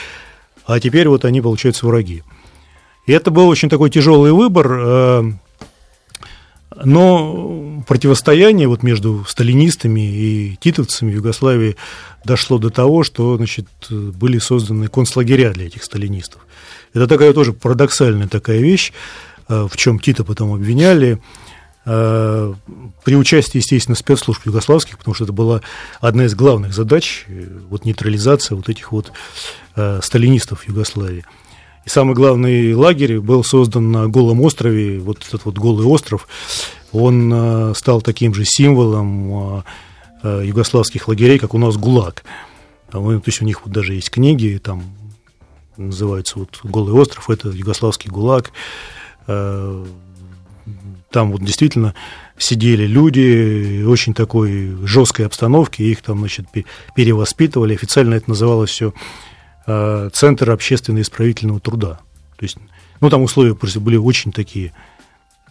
а 0.66 0.80
теперь 0.80 1.08
вот 1.08 1.24
они, 1.24 1.40
получаются, 1.40 1.86
враги. 1.86 2.22
И 3.06 3.12
это 3.12 3.30
был 3.30 3.48
очень 3.48 3.68
такой 3.68 3.90
тяжелый 3.90 4.32
выбор, 4.32 4.68
э, 4.70 5.32
но 6.84 7.82
противостояние 7.86 8.68
вот 8.68 8.82
между 8.82 9.24
сталинистами 9.26 10.00
и 10.00 10.56
титовцами 10.60 11.10
в 11.10 11.14
Югославии 11.14 11.76
дошло 12.24 12.58
до 12.58 12.70
того, 12.70 13.02
что 13.02 13.36
значит, 13.36 13.66
были 13.90 14.38
созданы 14.38 14.88
концлагеря 14.88 15.52
для 15.52 15.66
этих 15.66 15.82
сталинистов. 15.82 16.46
Это 16.94 17.06
такая 17.06 17.32
тоже 17.32 17.52
парадоксальная 17.52 18.28
такая 18.28 18.60
вещь, 18.60 18.92
э, 19.48 19.66
в 19.70 19.76
чем 19.76 19.98
Тита 19.98 20.22
потом 20.22 20.54
обвиняли, 20.54 21.20
э, 21.86 22.54
при 23.04 23.16
участии, 23.16 23.58
естественно, 23.58 23.96
спецслужб 23.96 24.44
югославских, 24.44 24.98
потому 24.98 25.14
что 25.14 25.24
это 25.24 25.32
была 25.32 25.62
одна 26.00 26.26
из 26.26 26.34
главных 26.34 26.74
задач, 26.74 27.26
вот 27.70 27.84
нейтрализация 27.86 28.54
вот 28.54 28.68
этих 28.68 28.92
вот 28.92 29.12
сталинистов 30.02 30.60
в 30.60 30.68
Югославии. 30.68 31.24
И 31.84 31.88
самый 31.88 32.14
главный 32.14 32.74
лагерь 32.74 33.20
был 33.20 33.42
создан 33.42 33.90
на 33.90 34.08
Голом 34.08 34.40
острове, 34.42 34.98
вот 34.98 35.24
этот 35.26 35.44
вот 35.44 35.58
Голый 35.58 35.86
остров, 35.86 36.28
он 36.92 37.32
э, 37.32 37.74
стал 37.74 38.02
таким 38.02 38.34
же 38.34 38.44
символом 38.44 39.32
э, 39.32 39.62
э, 40.22 40.42
югославских 40.46 41.08
лагерей, 41.08 41.38
как 41.38 41.54
у 41.54 41.58
нас 41.58 41.76
ГУЛАГ. 41.76 42.24
То 42.90 43.22
есть 43.24 43.40
у 43.40 43.44
них 43.44 43.64
вот 43.64 43.72
даже 43.72 43.94
есть 43.94 44.10
книги, 44.10 44.60
там 44.62 44.82
называется 45.76 46.40
вот 46.40 46.58
«Голый 46.64 46.92
остров», 46.92 47.30
это 47.30 47.50
югославский 47.50 48.10
ГУЛАГ. 48.10 48.50
Там 49.26 51.32
вот 51.32 51.44
действительно 51.44 51.94
сидели 52.36 52.86
люди 52.86 53.84
очень 53.84 54.12
такой 54.12 54.76
жесткой 54.84 55.26
обстановки, 55.26 55.82
их 55.82 56.02
там, 56.02 56.18
значит, 56.18 56.46
перевоспитывали. 56.96 57.74
Официально 57.74 58.14
это 58.14 58.30
называлось 58.30 58.70
все 58.70 58.92
Э, 59.70 60.10
Центр 60.12 60.50
общественно-исправительного 60.50 61.60
труда. 61.60 62.00
То 62.36 62.44
есть, 62.44 62.56
ну, 63.00 63.08
там 63.08 63.22
условия 63.22 63.54
просто 63.54 63.80
были 63.80 63.96
очень 63.96 64.32
такие, 64.32 64.72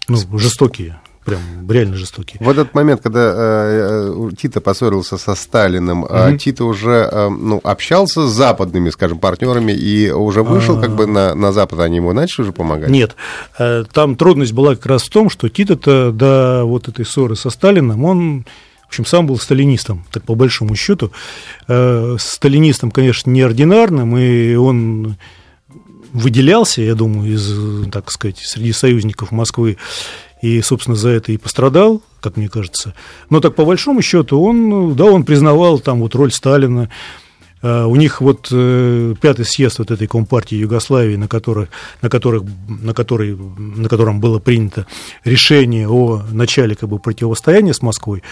ну, 0.07 0.17
жестокие 0.37 0.99
прям 1.25 1.39
реально 1.69 1.95
жестокие. 1.95 2.37
В 2.39 2.49
этот 2.49 2.73
момент, 2.73 3.01
когда 3.01 3.33
э, 3.33 4.29
Тита 4.37 4.61
поссорился 4.61 5.17
со 5.17 5.35
Сталиным, 5.35 6.05
mm-hmm. 6.05 6.37
Тита 6.37 6.65
уже 6.65 7.07
э, 7.11 7.29
ну, 7.29 7.59
общался 7.63 8.27
с 8.27 8.31
западными, 8.31 8.89
скажем, 8.89 9.19
партнерами 9.19 9.71
и 9.71 10.09
уже 10.09 10.41
вышел 10.41 10.75
А-а-а. 10.75 10.81
как 10.81 10.95
бы 10.95 11.05
на, 11.05 11.35
на 11.35 11.51
Запад, 11.51 11.81
они 11.81 11.97
ему 11.97 12.13
начали 12.13 12.43
уже 12.43 12.51
помогать? 12.51 12.89
Нет, 12.89 13.15
э, 13.59 13.83
там 13.91 14.15
трудность 14.15 14.53
была 14.53 14.75
как 14.75 14.87
раз 14.87 15.03
в 15.03 15.09
том, 15.09 15.29
что 15.29 15.49
Тита-то 15.49 16.11
до 16.11 16.63
вот 16.65 16.87
этой 16.87 17.05
ссоры 17.05 17.35
со 17.35 17.51
Сталиным, 17.51 18.03
он 18.05 18.45
в 18.89 18.91
общем, 18.91 19.05
сам 19.05 19.27
был 19.27 19.37
сталинистом, 19.37 20.03
так 20.11 20.23
по 20.23 20.33
большому 20.33 20.75
счету. 20.75 21.11
Э, 21.67 22.15
сталинистом, 22.19 22.89
конечно, 22.89 23.29
неординарным, 23.29 24.17
и 24.17 24.55
он 24.55 25.15
выделялся, 26.11 26.81
я 26.81 26.95
думаю, 26.95 27.35
из, 27.35 27.91
так 27.91 28.09
сказать, 28.09 28.39
среди 28.39 28.71
союзников 28.71 29.29
Москвы, 29.29 29.77
и, 30.41 30.59
собственно, 30.63 30.97
за 30.97 31.09
это 31.09 31.31
и 31.31 31.37
пострадал, 31.37 32.01
как 32.19 32.35
мне 32.35 32.49
кажется. 32.49 32.95
Но 33.29 33.41
так 33.41 33.53
по 33.53 33.63
большому 33.63 34.01
счету 34.01 34.41
он, 34.41 34.95
да, 34.95 35.05
он 35.05 35.23
признавал 35.23 35.77
там 35.77 35.99
вот 35.99 36.15
роль 36.15 36.31
Сталина, 36.31 36.89
э, 37.61 37.83
у 37.83 37.95
них 37.95 38.21
вот 38.21 38.47
э, 38.51 39.13
пятый 39.21 39.45
съезд 39.45 39.77
вот 39.77 39.91
этой 39.91 40.07
компартии 40.07 40.55
Югославии, 40.55 41.15
на, 41.15 41.27
которых, 41.27 41.69
на, 42.01 42.09
которых, 42.09 42.41
на, 42.67 42.95
который, 42.95 43.37
на 43.37 43.87
котором 43.87 44.19
было 44.19 44.39
принято 44.39 44.87
решение 45.25 45.87
о 45.87 46.23
начале 46.31 46.73
как 46.73 46.89
бы, 46.89 46.97
противостояния 46.97 47.75
с 47.75 47.83
Москвой, 47.83 48.23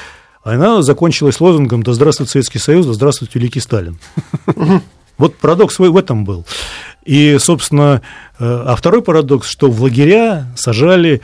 она 0.54 0.82
закончилась 0.82 1.42
лозунгом 1.42 1.84
«Да 1.84 1.94
здравствует 1.94 2.30
Советский 2.30 2.60
Союз, 2.60 2.86
да 2.86 2.94
здравствует 2.94 3.36
Великий 3.36 3.60
Сталин». 3.60 4.00
Вот 5.18 5.36
парадокс 5.36 5.80
в 5.80 5.98
этом 5.98 6.26
был. 6.26 6.46
И, 7.04 7.38
собственно, 7.40 8.02
э, 8.38 8.46
а 8.46 8.76
второй 8.76 9.02
парадокс, 9.02 9.50
что 9.50 9.70
в 9.72 9.82
лагеря 9.82 10.46
сажали 10.56 11.22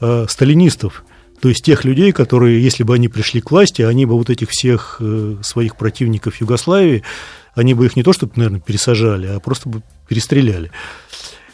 э, 0.00 0.26
сталинистов, 0.28 1.04
то 1.40 1.50
есть 1.50 1.62
тех 1.62 1.84
людей, 1.84 2.12
которые, 2.12 2.62
если 2.62 2.84
бы 2.84 2.94
они 2.94 3.08
пришли 3.08 3.42
к 3.42 3.50
власти, 3.50 3.82
они 3.82 4.06
бы 4.06 4.14
вот 4.14 4.30
этих 4.30 4.48
всех 4.48 4.96
э, 5.00 5.36
своих 5.42 5.76
противников 5.76 6.40
Югославии, 6.40 7.02
они 7.54 7.74
бы 7.74 7.84
их 7.84 7.96
не 7.96 8.02
то 8.02 8.14
чтобы, 8.14 8.32
наверное, 8.36 8.60
пересажали, 8.60 9.26
а 9.26 9.40
просто 9.40 9.68
бы 9.68 9.82
перестреляли. 10.08 10.70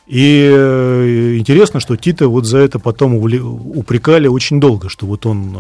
И 0.07 1.37
интересно, 1.39 1.81
что 1.81 1.97
Тита 1.97 2.29
вот 2.29 2.45
за 2.45 2.59
это 2.59 2.79
потом 2.79 3.15
упрекали 3.17 4.29
очень 4.29 4.61
долго, 4.61 4.89
что 4.89 5.07
вот 5.07 5.27
он 5.27 5.57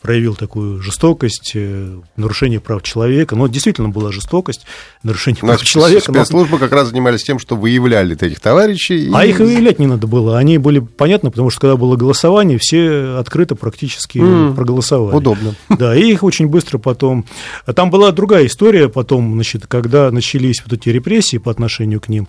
проявил 0.00 0.34
такую 0.34 0.80
жестокость, 0.80 1.52
э, 1.54 1.98
нарушение 2.16 2.60
прав 2.60 2.82
человека. 2.82 3.36
Но 3.36 3.46
действительно 3.48 3.88
была 3.88 4.12
жестокость, 4.12 4.66
нарушение 5.02 5.40
прав 5.40 5.62
человека. 5.62 6.12
Спецслужбы 6.12 6.54
но... 6.54 6.58
как 6.58 6.72
раз 6.72 6.88
занимались 6.88 7.22
тем, 7.22 7.38
что 7.38 7.56
выявляли 7.56 8.16
этих 8.20 8.40
товарищей. 8.40 9.10
А 9.14 9.24
их 9.24 9.38
выявлять 9.38 9.78
не 9.78 9.86
надо 9.86 10.06
было. 10.06 10.38
Они 10.38 10.58
были 10.58 10.78
понятны, 10.78 11.30
потому 11.30 11.50
что 11.50 11.60
когда 11.60 11.76
было 11.76 11.96
голосование, 11.96 12.58
все 12.58 13.16
открыто 13.18 13.54
практически 13.54 14.18
mm, 14.18 14.54
проголосовали. 14.54 15.14
Удобно. 15.14 15.54
Да, 15.68 15.96
и 15.96 16.10
их 16.10 16.22
очень 16.22 16.48
быстро 16.48 16.78
потом... 16.78 17.26
Там 17.74 17.90
была 17.90 18.12
другая 18.12 18.46
история 18.46 18.88
потом, 18.88 19.34
значит, 19.34 19.66
когда 19.66 20.10
начались 20.10 20.62
вот 20.64 20.72
эти 20.72 20.88
репрессии 20.88 21.36
по 21.38 21.50
отношению 21.50 22.00
к 22.00 22.08
ним, 22.08 22.28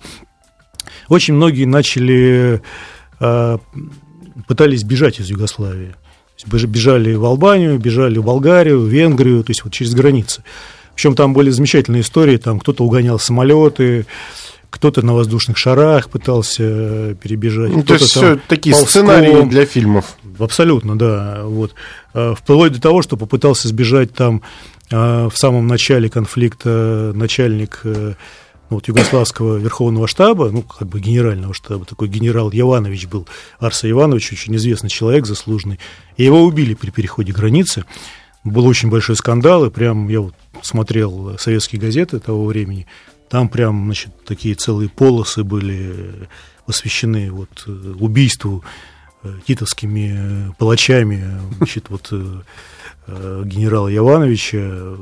очень 1.08 1.34
многие 1.34 1.64
начали 1.64 2.62
а, 3.20 3.58
пытались 4.46 4.82
бежать 4.84 5.20
из 5.20 5.30
Югославии 5.30 5.94
бежали 6.46 7.14
в 7.14 7.24
Албанию, 7.24 7.78
бежали 7.78 8.18
в 8.18 8.24
Болгарию, 8.24 8.80
в 8.80 8.86
Венгрию, 8.86 9.42
то 9.44 9.50
есть 9.50 9.64
вот 9.64 9.72
через 9.72 9.94
границы. 9.94 10.42
Причем 10.94 11.14
там 11.14 11.32
были 11.32 11.50
замечательные 11.50 12.02
истории, 12.02 12.36
там 12.36 12.60
кто-то 12.60 12.84
угонял 12.84 13.18
самолеты, 13.18 14.06
кто-то 14.72 15.02
на 15.02 15.14
воздушных 15.14 15.58
шарах 15.58 16.08
пытался 16.08 17.14
перебежать. 17.22 17.72
Ну, 17.72 17.82
то 17.82 17.94
есть 17.94 18.06
все 18.06 18.38
такие 18.48 18.74
ползком. 18.74 18.88
сценарии 18.88 19.42
для 19.42 19.66
фильмов. 19.66 20.16
Абсолютно, 20.38 20.98
да. 20.98 21.42
Вот. 21.44 21.74
А, 22.14 22.34
вплоть 22.34 22.72
до 22.72 22.80
того, 22.80 23.02
что 23.02 23.18
попытался 23.18 23.68
сбежать 23.68 24.14
там 24.14 24.42
а, 24.90 25.28
в 25.28 25.36
самом 25.36 25.66
начале 25.66 26.08
конфликта 26.08 27.12
начальник 27.14 27.80
э, 27.84 28.14
ну, 28.72 28.76
вот, 28.76 28.88
Югославского 28.88 29.58
Верховного 29.58 30.08
штаба, 30.08 30.50
ну, 30.50 30.62
как 30.62 30.88
бы 30.88 30.98
генерального 30.98 31.52
штаба, 31.52 31.84
такой 31.84 32.08
генерал 32.08 32.50
Яванович 32.50 33.06
был, 33.06 33.28
Арса 33.58 33.90
Иванович, 33.90 34.32
очень 34.32 34.56
известный 34.56 34.88
человек, 34.88 35.26
заслуженный, 35.26 35.78
и 36.16 36.24
его 36.24 36.42
убили 36.42 36.72
при 36.72 36.88
переходе 36.88 37.34
границы. 37.34 37.84
Был 38.44 38.64
очень 38.66 38.88
большой 38.88 39.16
скандал, 39.16 39.66
и 39.66 39.70
прям 39.70 40.08
я 40.08 40.22
вот 40.22 40.34
смотрел 40.62 41.36
советские 41.38 41.82
газеты 41.82 42.18
того 42.18 42.46
времени, 42.46 42.86
там 43.28 43.50
прям, 43.50 43.84
значит, 43.84 44.24
такие 44.24 44.54
целые 44.54 44.88
полосы 44.88 45.44
были 45.44 46.28
посвящены 46.64 47.30
вот 47.30 47.66
убийству 47.66 48.64
э, 49.22 49.34
титовскими 49.46 50.54
палачами, 50.56 51.22
значит, 51.58 51.90
вот 51.90 52.08
э, 52.10 53.42
генерала 53.44 53.88
Явановича, 53.88 54.96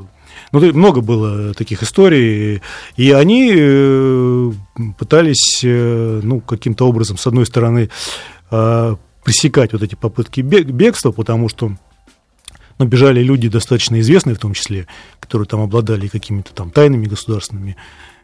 ну, 0.51 0.73
много 0.73 1.01
было 1.01 1.53
таких 1.53 1.83
историй, 1.83 2.61
и 2.95 3.11
они 3.11 3.53
э, 3.55 4.51
пытались, 4.97 5.61
э, 5.63 6.21
ну, 6.23 6.41
каким-то 6.41 6.87
образом, 6.87 7.17
с 7.17 7.27
одной 7.27 7.45
стороны, 7.45 7.89
э, 8.49 8.95
пресекать 9.23 9.73
вот 9.73 9.83
эти 9.83 9.95
попытки 9.95 10.41
бегства, 10.41 11.11
потому 11.11 11.49
что 11.49 11.73
ну, 12.79 12.85
бежали 12.85 13.21
люди 13.21 13.47
достаточно 13.47 13.99
известные 13.99 14.35
в 14.35 14.39
том 14.39 14.53
числе, 14.53 14.87
которые 15.19 15.47
там 15.47 15.61
обладали 15.61 16.07
какими-то 16.07 16.53
там 16.53 16.71
тайнами 16.71 17.05
государственными 17.05 17.75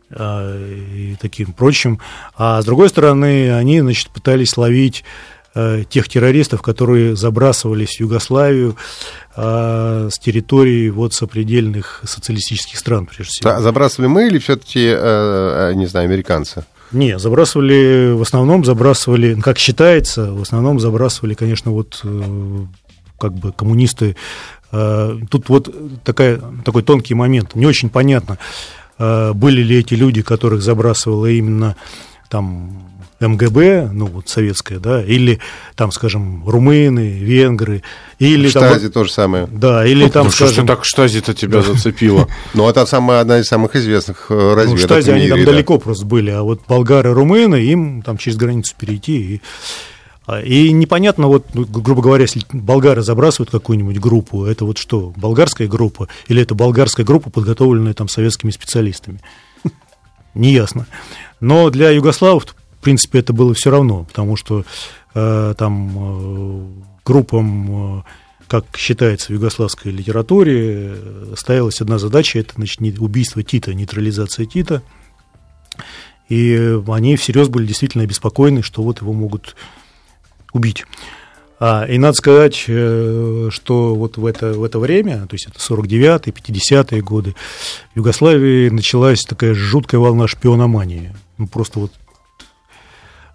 и 0.09 1.17
таким 1.19 1.51
прочим. 1.51 1.99
А 2.37 2.61
с 2.61 2.65
другой 2.65 2.87
стороны, 2.87 3.53
они, 3.53 3.81
значит, 3.81 4.09
пытались 4.09 4.55
ловить 4.55 5.03
Э, 5.59 5.83
тех 5.89 6.07
террористов, 6.07 6.61
которые 6.61 7.15
забрасывались 7.15 7.95
в 7.95 8.01
Югославию 8.01 8.75
а, 9.35 10.07
с 10.11 10.19
территории 10.19 10.89
вот 10.89 11.15
сопредельных 11.15 12.01
социалистических 12.03 12.77
стран, 12.77 13.07
прежде 13.07 13.31
всего. 13.31 13.49
А 13.49 13.59
забрасывали 13.59 14.07
мы 14.07 14.27
или 14.27 14.37
все-таки, 14.37 14.85
э, 14.85 15.71
э, 15.71 15.73
не 15.73 15.87
знаю, 15.87 16.05
американцы? 16.05 16.63
Не, 16.91 17.17
забрасывали, 17.17 18.11
в 18.11 18.21
основном 18.21 18.65
забрасывали, 18.65 19.33
как 19.41 19.57
считается, 19.57 20.31
в 20.31 20.43
основном 20.43 20.79
забрасывали, 20.79 21.33
конечно, 21.33 21.71
вот 21.71 22.03
как 23.19 23.33
бы 23.33 23.51
коммунисты. 23.51 24.15
Тут 24.69 25.49
вот 25.49 26.03
такая, 26.03 26.39
такой 26.63 26.83
тонкий 26.83 27.15
момент, 27.15 27.55
не 27.55 27.65
очень 27.65 27.89
понятно, 27.89 28.37
были 28.99 29.63
ли 29.63 29.79
эти 29.79 29.95
люди, 29.95 30.21
которых 30.21 30.61
забрасывало 30.61 31.25
именно 31.25 31.75
там 32.29 32.96
МГБ, 33.19 33.89
ну 33.93 34.05
вот 34.05 34.29
советская, 34.29 34.79
да, 34.79 35.03
или 35.03 35.39
там, 35.75 35.91
скажем, 35.91 36.47
румыны, 36.47 37.17
венгры, 37.19 37.83
или 38.19 38.47
Штази 38.47 38.83
там, 38.83 38.91
то 38.91 39.03
же 39.05 39.11
самое. 39.11 39.47
Да, 39.47 39.85
или 39.85 40.03
ну, 40.03 40.09
там, 40.09 40.25
ну, 40.25 40.31
скажем... 40.31 40.65
Что 40.65 40.75
так 40.75 40.85
Штази-то 40.85 41.33
тебя 41.33 41.61
зацепило? 41.61 42.27
Ну, 42.53 42.69
это 42.69 42.85
самая, 42.85 43.21
одна 43.21 43.39
из 43.39 43.45
самых 43.45 43.75
известных 43.75 44.27
э, 44.29 44.53
разведок 44.53 44.81
Ну, 44.81 44.87
Штази, 44.87 45.11
они 45.11 45.27
там 45.27 45.43
далеко 45.43 45.79
просто 45.79 46.05
были, 46.05 46.29
а 46.29 46.43
вот 46.43 46.61
болгары, 46.67 47.13
румыны, 47.13 47.55
им 47.55 48.01
там 48.01 48.17
через 48.17 48.37
границу 48.37 48.75
перейти. 48.77 49.41
А, 50.27 50.41
и 50.41 50.73
непонятно, 50.73 51.27
вот, 51.27 51.45
ну, 51.53 51.65
грубо 51.65 52.01
говоря, 52.01 52.23
если 52.23 52.41
болгары 52.51 53.01
забрасывают 53.01 53.49
какую-нибудь 53.49 53.97
группу, 53.97 54.45
это 54.45 54.65
вот 54.65 54.77
что, 54.77 55.13
болгарская 55.15 55.69
группа 55.69 56.09
или 56.27 56.41
это 56.41 56.53
болгарская 56.53 57.05
группа, 57.05 57.29
подготовленная 57.29 57.93
там 57.93 58.09
советскими 58.09 58.51
специалистами? 58.51 59.21
Неясно. 60.33 60.85
Но 61.39 61.69
для 61.69 61.91
югославов, 61.91 62.45
принципе, 62.87 63.19
это 63.19 63.33
было 63.33 63.53
все 63.53 63.69
равно, 63.69 64.05
потому 64.05 64.37
что 64.37 64.63
э, 65.13 65.55
там 65.57 65.91
э, 65.97 66.67
группам, 67.03 67.99
э, 67.99 68.03
как 68.47 68.77
считается 68.77 69.27
в 69.27 69.29
югославской 69.31 69.91
литературе, 69.91 70.93
э, 70.95 71.33
ставилась 71.35 71.81
одна 71.81 71.99
задача, 71.99 72.39
это 72.39 72.53
значит, 72.55 72.79
убийство 72.99 73.43
Тита, 73.43 73.73
нейтрализация 73.73 74.45
Тита. 74.45 74.83
И 76.29 76.79
они 76.87 77.17
всерьез 77.17 77.49
были 77.49 77.65
действительно 77.65 78.05
обеспокоены, 78.05 78.61
что 78.61 78.83
вот 78.83 79.01
его 79.01 79.11
могут 79.11 79.57
убить. 80.53 80.85
А, 81.59 81.83
и 81.83 81.97
надо 81.97 82.13
сказать, 82.13 82.63
э, 82.69 83.49
что 83.51 83.95
вот 83.95 84.15
в 84.15 84.25
это, 84.25 84.53
в 84.53 84.63
это 84.63 84.79
время, 84.79 85.27
то 85.27 85.33
есть 85.33 85.47
это 85.47 85.59
49-е, 85.59 86.31
50-е 86.31 87.01
годы, 87.01 87.35
в 87.93 87.97
Югославии 87.97 88.69
началась 88.69 89.23
такая 89.23 89.53
жуткая 89.53 89.99
волна 89.99 90.25
шпиономании. 90.29 91.13
Ну, 91.37 91.47
просто 91.47 91.79
вот... 91.79 91.91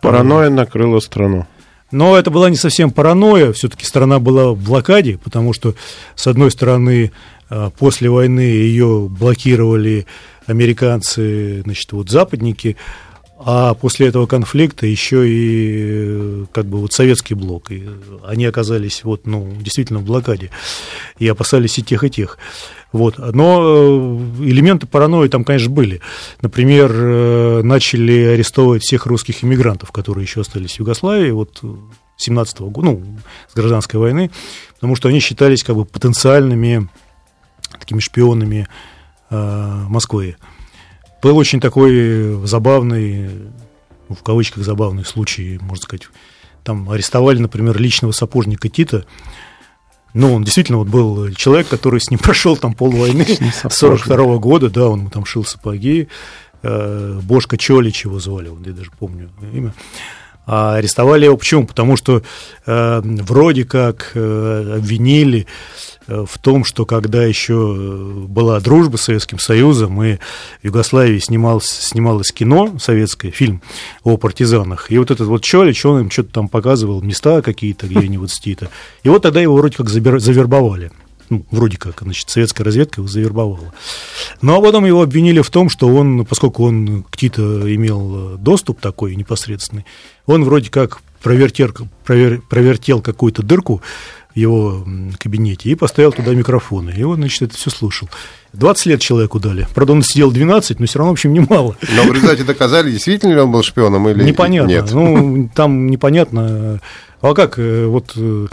Паранойя 0.02 0.50
накрыла 0.50 1.00
страну. 1.00 1.47
Но 1.90 2.16
это 2.16 2.30
была 2.30 2.49
не 2.49 2.56
совсем 2.56 2.90
паранойя, 2.90 3.52
все-таки 3.52 3.85
страна 3.85 4.18
была 4.18 4.52
в 4.52 4.64
блокаде, 4.64 5.18
потому 5.23 5.52
что, 5.52 5.75
с 6.14 6.26
одной 6.26 6.50
стороны, 6.50 7.12
э, 7.50 7.71
после 7.78 8.09
войны 8.09 8.40
ее 8.40 9.09
блокировали 9.11 10.06
американцы, 10.47 11.61
значит, 11.62 11.92
вот 11.92 12.09
западники, 12.09 12.78
а 13.44 13.75
после 13.75 14.06
этого 14.09 14.26
конфликта 14.26 14.87
еще 14.87 15.28
и 15.28 16.47
как 16.52 16.66
бы 16.66 16.78
вот 16.78 16.92
советский 16.92 17.35
блок. 17.35 17.73
И 17.73 17.88
они 18.25 18.47
оказались 18.47 19.04
вот, 19.04 19.26
ну, 19.26 19.52
действительно 19.61 19.99
в 19.99 20.04
блокаде 20.04 20.50
и 21.18 21.28
опасались 21.28 21.78
и 21.78 21.82
тех, 21.82 22.04
и 22.04 22.11
тех. 22.11 22.38
Вот. 22.93 23.19
Но 23.19 23.61
э, 23.63 24.45
элементы 24.45 24.87
паранойи 24.87 25.29
там, 25.29 25.45
конечно, 25.45 25.71
были. 25.71 26.01
Например, 26.43 26.91
э, 26.95 27.63
начали 27.63 28.25
арестовывать 28.25 28.83
всех 28.83 29.07
русских 29.07 29.43
иммигрантов, 29.43 29.91
которые 29.93 30.25
еще 30.25 30.43
остались 30.43 30.77
в 30.77 30.81
Югославии, 30.81 31.31
вот 31.31 31.63
17 32.19 32.61
-го 32.61 32.71
года, 32.71 32.87
ну, 32.89 33.19
с 33.49 33.55
гражданской 33.55 33.99
войны, 33.99 34.31
потому 34.75 34.95
что 34.95 35.09
они 35.09 35.21
считались 35.21 35.63
как 35.63 35.77
бы 35.77 35.85
потенциальными 35.85 36.89
такими 37.79 38.01
шпионами 38.01 38.69
э, 39.31 39.85
Москвы. 39.89 40.37
Был 41.23 41.37
очень 41.37 41.61
такой 41.61 42.47
забавный, 42.47 43.31
в 44.09 44.23
кавычках 44.23 44.65
забавный 44.65 45.05
случай, 45.05 45.59
можно 45.61 45.83
сказать. 45.83 46.09
Там 46.65 46.91
арестовали, 46.91 47.39
например, 47.39 47.81
личного 47.81 48.13
сапожника 48.13 48.69
Тита. 48.69 49.05
Ну, 50.14 50.35
он 50.35 50.45
действительно 50.45 50.78
вот 50.78 50.88
был 50.88 51.31
человек, 51.35 51.69
который 51.69 52.00
с 52.00 52.11
ним 52.11 52.19
прошел 52.23 52.57
там 52.57 52.75
полвойны, 52.75 53.26
42 53.69 54.16
-го 54.16 54.38
года, 54.38 54.71
да, 54.71 54.88
он 54.88 55.11
там 55.11 55.25
шил 55.25 55.45
сапоги. 55.45 56.09
Э, 56.62 57.21
Бошка 57.23 57.57
Чолич 57.57 58.04
его 58.04 58.21
звали, 58.21 58.49
вот 58.49 58.66
я 58.66 58.73
даже 58.73 58.90
помню 58.99 59.31
имя. 59.52 59.75
А 60.47 60.77
арестовали 60.77 61.27
его 61.27 61.37
почему? 61.37 61.67
Потому 61.67 61.97
что 61.97 62.23
э, 62.67 63.01
вроде 63.05 63.65
как 63.65 64.13
э, 64.15 64.75
обвинили 64.77 65.47
Э, 66.07 66.25
в 66.29 66.39
том, 66.39 66.65
что 66.65 66.85
когда 66.85 67.25
еще 67.25 67.55
э, 67.55 68.27
была 68.27 68.61
дружба 68.61 68.97
с 68.97 69.03
Советским 69.03 69.39
Союзом, 69.39 70.03
и 70.03 70.17
в 70.17 70.19
Югославии 70.65 71.19
снималось, 71.19 71.67
снималось 71.67 72.33
кино 72.33 72.77
советское, 72.79 73.31
фильм 73.31 73.63
о 74.03 74.17
партизанах, 74.17 74.91
и 74.91 74.99
вот 74.99 75.11
этот 75.11 75.29
вот 75.29 75.43
Чолич, 75.43 75.85
он 75.85 76.01
им 76.01 76.11
что-то 76.11 76.33
там 76.33 76.49
показывал, 76.49 77.01
места 77.03 77.43
какие-то, 77.43 77.87
где 77.87 78.01
они 78.01 78.19
вот 78.19 78.31
стита. 78.31 78.69
И 79.03 79.09
вот 79.09 79.23
тогда 79.23 79.41
его 79.41 79.57
вроде 79.57 79.77
как 79.77 79.89
завербовали. 79.89 80.91
Ну, 81.33 81.47
вроде 81.51 81.79
как, 81.79 82.03
значит, 82.03 82.29
советская 82.29 82.62
разведка 82.62 83.01
его 83.01 83.09
завербовала. 83.09 83.73
Ну, 84.43 84.55
а 84.55 84.61
потом 84.61 84.85
его 84.85 85.01
обвинили 85.01 85.41
в 85.41 85.49
том, 85.49 85.71
что 85.71 85.89
он, 85.89 86.27
поскольку 86.27 86.65
он 86.65 87.04
к 87.04 87.17
Тито 87.17 87.43
имел 87.75 88.37
доступ 88.37 88.80
такой 88.80 89.17
непосредственный, 89.17 89.87
он 90.26 90.45
вроде 90.45 90.69
как 90.69 91.00
провертел, 91.23 91.71
провер, 92.04 92.43
провертел 92.43 93.00
какую-то 93.00 93.43
дырку 93.43 93.80
его 94.35 94.87
кабинете 95.19 95.71
и 95.71 95.75
поставил 95.75 96.13
туда 96.13 96.35
микрофоны. 96.35 96.93
И 96.95 97.02
он, 97.02 97.17
значит, 97.17 97.43
это 97.43 97.56
все 97.56 97.71
слушал. 97.71 98.11
20 98.52 98.87
лет 98.87 99.00
человеку 99.00 99.41
дали. 99.41 99.67
Правда, 99.75 99.95
он 99.95 100.02
сидел 100.02 100.30
12, 100.30 100.80
но 100.80 100.87
все 100.87 100.99
равно, 100.99 101.13
в 101.13 101.15
общем, 101.15 101.33
немало. 101.33 101.76
Но 101.97 102.02
в 102.02 102.13
результате 102.13 102.45
доказали, 102.45 102.91
действительно 102.91 103.33
ли 103.33 103.41
он 103.41 103.50
был 103.50 103.63
шпионом 103.63 104.06
или 104.11 104.23
непонятно. 104.23 104.69
нет? 104.69 104.93
Ну, 104.93 105.50
там 105.54 105.87
непонятно. 105.87 106.80
А 107.23 107.35
как, 107.35 107.59
э, 107.59 107.87
вот 107.87 108.13
э, 108.17 108.49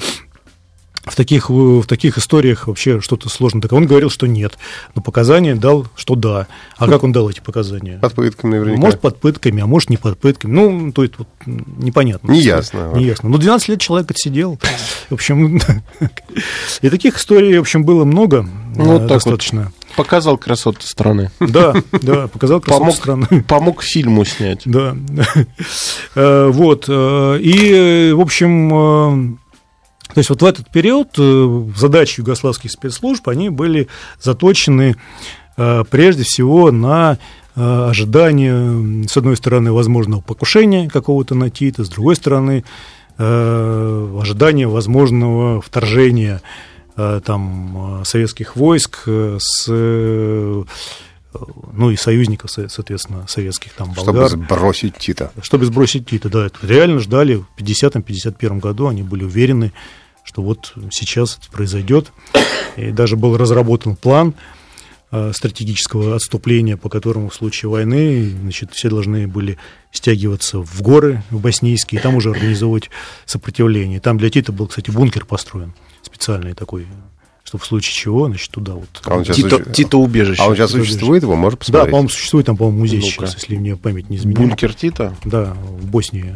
в 1.03 1.15
таких, 1.15 1.49
в 1.49 1.85
таких 1.85 2.17
историях 2.17 2.67
вообще 2.67 3.01
что-то 3.01 3.29
сложно. 3.29 3.61
Так 3.61 3.71
он 3.73 3.85
говорил, 3.85 4.09
что 4.09 4.27
нет. 4.27 4.57
Но 4.95 5.01
показания 5.01 5.55
дал, 5.55 5.87
что 5.95 6.15
да. 6.15 6.47
А 6.77 6.87
как 6.87 7.03
он 7.03 7.11
дал 7.11 7.29
эти 7.29 7.39
показания? 7.39 7.99
Под 7.99 8.13
пытками 8.13 8.51
наверняка. 8.51 8.81
Может, 8.81 8.99
под 8.99 9.19
пытками, 9.19 9.61
а 9.61 9.67
может, 9.67 9.89
не 9.89 9.97
под 9.97 10.19
пытками. 10.19 10.51
Ну, 10.51 10.91
то 10.91 11.03
есть, 11.03 11.15
вот, 11.17 11.27
непонятно. 11.45 12.31
Неясно. 12.31 12.91
Неясно. 12.95 13.29
Ну, 13.29 13.37
12 13.37 13.69
лет 13.69 13.81
человек 13.81 14.11
отсидел. 14.11 14.59
В 15.09 15.13
общем, 15.13 15.59
и 16.81 16.89
таких 16.89 17.17
историй, 17.17 17.57
в 17.57 17.61
общем, 17.61 17.83
было 17.83 18.05
много. 18.05 18.47
Ну, 18.75 18.85
вот 18.85 19.07
достаточно. 19.07 19.63
Вот 19.63 19.73
показал 19.95 20.37
красоту 20.37 20.81
страны. 20.81 21.31
Да, 21.39 21.73
да, 21.91 22.27
показал 22.27 22.61
красоту 22.61 22.79
помог, 22.79 22.95
страны. 22.95 23.43
Помог 23.47 23.83
фильму 23.83 24.25
снять. 24.25 24.61
Да. 24.65 24.95
Э, 26.15 26.47
вот. 26.47 26.85
Э, 26.87 27.37
и, 27.39 28.11
в 28.13 28.21
общем, 28.21 28.73
э, 28.73 29.37
то 30.13 30.17
есть 30.17 30.29
вот 30.31 30.41
в 30.41 30.45
этот 30.45 30.69
период 30.69 31.09
э, 31.19 31.65
задачи 31.77 32.19
югославских 32.19 32.71
спецслужб, 32.71 33.27
они 33.29 33.49
были 33.49 33.87
заточены 34.19 34.95
э, 35.55 35.83
прежде 35.89 36.23
всего 36.23 36.71
на 36.71 37.19
э, 37.55 37.61
ожидание, 37.89 39.07
с 39.07 39.15
одной 39.17 39.37
стороны, 39.37 39.71
возможного 39.71 40.21
покушения 40.21 40.89
какого-то 40.89 41.35
на 41.35 41.51
Тита, 41.51 41.83
с 41.83 41.89
другой 41.89 42.15
стороны, 42.15 42.63
ожидание 43.17 44.65
возможного 44.65 45.59
вторжения 45.59 46.41
там, 46.95 48.01
советских 48.05 48.55
войск 48.55 48.99
с 49.05 49.69
ну 51.73 51.91
и 51.91 51.95
союзников, 51.95 52.51
соответственно, 52.51 53.25
советских 53.27 53.73
там 53.73 53.93
болгар. 53.93 54.27
Чтобы 54.27 54.43
сбросить 54.45 54.97
Тита. 54.97 55.31
Чтобы 55.41 55.65
сбросить 55.65 56.07
Тита, 56.07 56.29
да. 56.29 56.47
Это 56.47 56.57
реально 56.63 56.99
ждали 56.99 57.35
в 57.35 57.47
50-51 57.57 58.59
году, 58.59 58.87
они 58.87 59.03
были 59.03 59.23
уверены, 59.23 59.71
что 60.23 60.41
вот 60.41 60.73
сейчас 60.91 61.37
это 61.37 61.51
произойдет. 61.51 62.11
И 62.77 62.91
даже 62.91 63.15
был 63.15 63.37
разработан 63.37 63.95
план 63.95 64.33
э, 65.11 65.31
стратегического 65.33 66.15
отступления, 66.15 66.77
по 66.77 66.89
которому 66.89 67.29
в 67.29 67.35
случае 67.35 67.69
войны 67.69 68.29
значит, 68.29 68.73
все 68.73 68.89
должны 68.89 69.27
были 69.27 69.57
стягиваться 69.91 70.59
в 70.59 70.81
горы, 70.81 71.23
в 71.29 71.39
Боснийские, 71.39 71.99
и 71.99 72.03
там 72.03 72.15
уже 72.15 72.31
организовывать 72.31 72.89
сопротивление. 73.25 73.99
Там 73.99 74.17
для 74.17 74.29
Тита 74.29 74.51
был, 74.51 74.67
кстати, 74.67 74.89
бункер 74.89 75.25
построен 75.25 75.73
специальный 76.01 76.53
такой, 76.53 76.87
чтобы 77.49 77.63
в 77.63 77.65
случае 77.65 77.95
чего, 77.95 78.27
значит, 78.27 78.51
туда 78.51 78.73
вот. 78.73 78.87
А 79.05 79.15
он 79.15 79.23
Тито, 79.23 79.57
суще... 79.57 79.71
Тито 79.73 79.97
убежище. 79.97 80.39
А 80.39 80.47
он 80.47 80.55
сейчас 80.55 80.69
существует, 80.69 81.23
его 81.23 81.35
можно 81.35 81.57
посмотреть? 81.57 81.85
Да, 81.85 81.89
по-моему, 81.89 82.09
существует, 82.09 82.45
там, 82.45 82.57
по-моему, 82.57 82.79
музей 82.81 82.99
ну 82.99 83.05
сейчас, 83.07 83.33
если 83.33 83.55
мне 83.55 83.75
память 83.75 84.07
не 84.07 84.17
изменяет. 84.17 84.49
Бункер 84.49 84.73
Тита? 84.75 85.15
Да, 85.25 85.55
в 85.55 85.85
Боснии. 85.87 86.35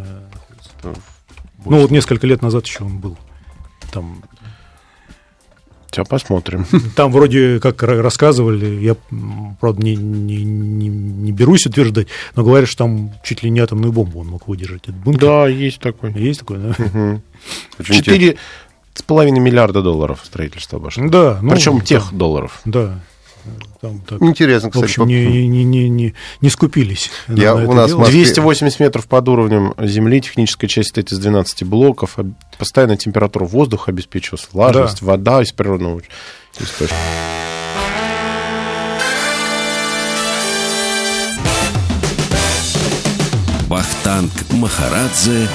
В 0.81 1.69
ну, 1.69 1.81
вот 1.81 1.91
несколько 1.91 2.25
лет 2.25 2.41
назад 2.41 2.65
еще 2.65 2.83
он 2.83 2.97
был 2.97 3.15
там 3.91 4.23
Сейчас 5.93 6.07
посмотрим. 6.07 6.65
Там 6.95 7.11
вроде 7.11 7.59
как 7.59 7.83
рассказывали, 7.83 8.81
я, 8.81 8.95
правда, 9.61 9.83
не, 9.83 9.95
не, 9.95 10.43
не, 10.43 10.87
не 10.87 11.31
берусь 11.31 11.67
утверждать, 11.67 12.07
но 12.35 12.43
говорят, 12.43 12.67
что 12.67 12.79
там 12.79 13.11
чуть 13.23 13.43
ли 13.43 13.51
не 13.51 13.59
атомную 13.59 13.91
бомбу 13.91 14.21
он 14.21 14.27
мог 14.29 14.47
выдержать. 14.47 14.85
Этот 14.85 14.95
бункер. 14.95 15.21
Да, 15.21 15.47
есть 15.47 15.79
такой. 15.79 16.11
Есть 16.13 16.39
такой, 16.39 16.57
да. 16.57 16.73
Четыре 17.83 18.37
с 18.62 18.62
половиной 19.01 19.39
миллиарда 19.39 19.81
долларов 19.81 20.21
строительство 20.23 20.77
обошло. 20.77 21.07
Да. 21.07 21.39
Ну, 21.41 21.49
Причем 21.49 21.81
тех 21.81 22.13
долларов. 22.13 22.61
Да. 22.65 22.99
Там, 23.81 23.99
так, 23.99 24.21
Интересно, 24.21 24.69
кстати. 24.69 24.83
В 24.83 25.01
общем, 25.01 25.07
не, 25.07 25.47
не, 25.47 25.63
не, 25.65 25.89
не, 25.89 26.13
не 26.39 26.49
скупились. 26.49 27.11
Я, 27.27 27.55
у 27.55 27.73
нас 27.73 27.91
Москве... 27.91 28.23
280 28.23 28.79
метров 28.79 29.07
под 29.07 29.27
уровнем 29.27 29.73
земли, 29.77 30.21
техническая 30.21 30.69
часть 30.69 30.89
состоит 30.89 31.11
из 31.11 31.19
12 31.19 31.63
блоков, 31.63 32.17
постоянная 32.57 32.95
температура 32.95 33.43
воздуха 33.43 33.91
обеспечивалась, 33.91 34.47
влажность, 34.53 35.01
да. 35.01 35.07
вода 35.07 35.41
из 35.41 35.51
природного 35.51 36.01
источника. 36.57 36.95
Вахтанг 43.67 44.31
Махарадзе 44.51 45.47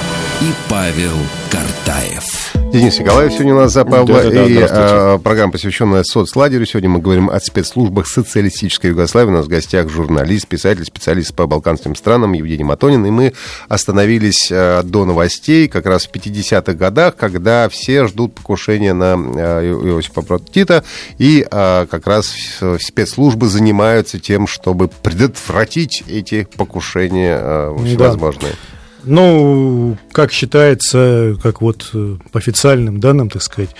и 0.42 0.52
Павел 0.68 1.16
Картаев. 1.50 2.57
Денис 2.78 2.96
Николаев 2.96 3.32
сегодня 3.32 3.54
у 3.54 3.58
нас 3.58 3.72
за 3.72 3.84
Павла. 3.84 4.22
Да, 4.22 4.30
да, 4.30 4.44
и 4.44 4.56
а, 4.60 5.18
программа, 5.18 5.50
посвященная 5.50 6.04
соцлагерю. 6.04 6.64
Сегодня 6.64 6.88
мы 6.88 7.00
говорим 7.00 7.28
о 7.28 7.40
спецслужбах 7.40 8.06
социалистической 8.06 8.90
Югославии. 8.90 9.30
У 9.30 9.32
нас 9.32 9.46
в 9.46 9.48
гостях 9.48 9.88
журналист, 9.88 10.46
писатель, 10.46 10.84
специалист 10.84 11.34
по 11.34 11.48
балканским 11.48 11.96
странам 11.96 12.34
Евгений 12.34 12.62
Матонин. 12.62 13.04
И 13.04 13.10
мы 13.10 13.32
остановились 13.68 14.50
а, 14.52 14.84
до 14.84 15.04
новостей 15.06 15.66
как 15.66 15.86
раз 15.86 16.06
в 16.06 16.12
50-х 16.12 16.74
годах, 16.74 17.16
когда 17.16 17.68
все 17.68 18.06
ждут 18.06 18.36
покушения 18.36 18.92
на 18.92 19.14
а, 19.14 19.60
Иосифа 19.60 20.22
Тита. 20.38 20.84
И 21.18 21.44
а, 21.50 21.86
как 21.86 22.06
раз 22.06 22.32
спецслужбы 22.80 23.48
занимаются 23.48 24.20
тем, 24.20 24.46
чтобы 24.46 24.86
предотвратить 24.86 26.04
эти 26.06 26.46
покушения 26.56 27.38
а, 27.40 27.76
всевозможные. 27.84 28.52
Да. 28.52 28.77
Ну, 29.08 29.96
как 30.12 30.32
считается, 30.32 31.34
как 31.42 31.62
вот 31.62 31.88
э, 31.94 32.18
по 32.30 32.38
официальным 32.38 33.00
данным, 33.00 33.30
так 33.30 33.40
сказать, 33.40 33.70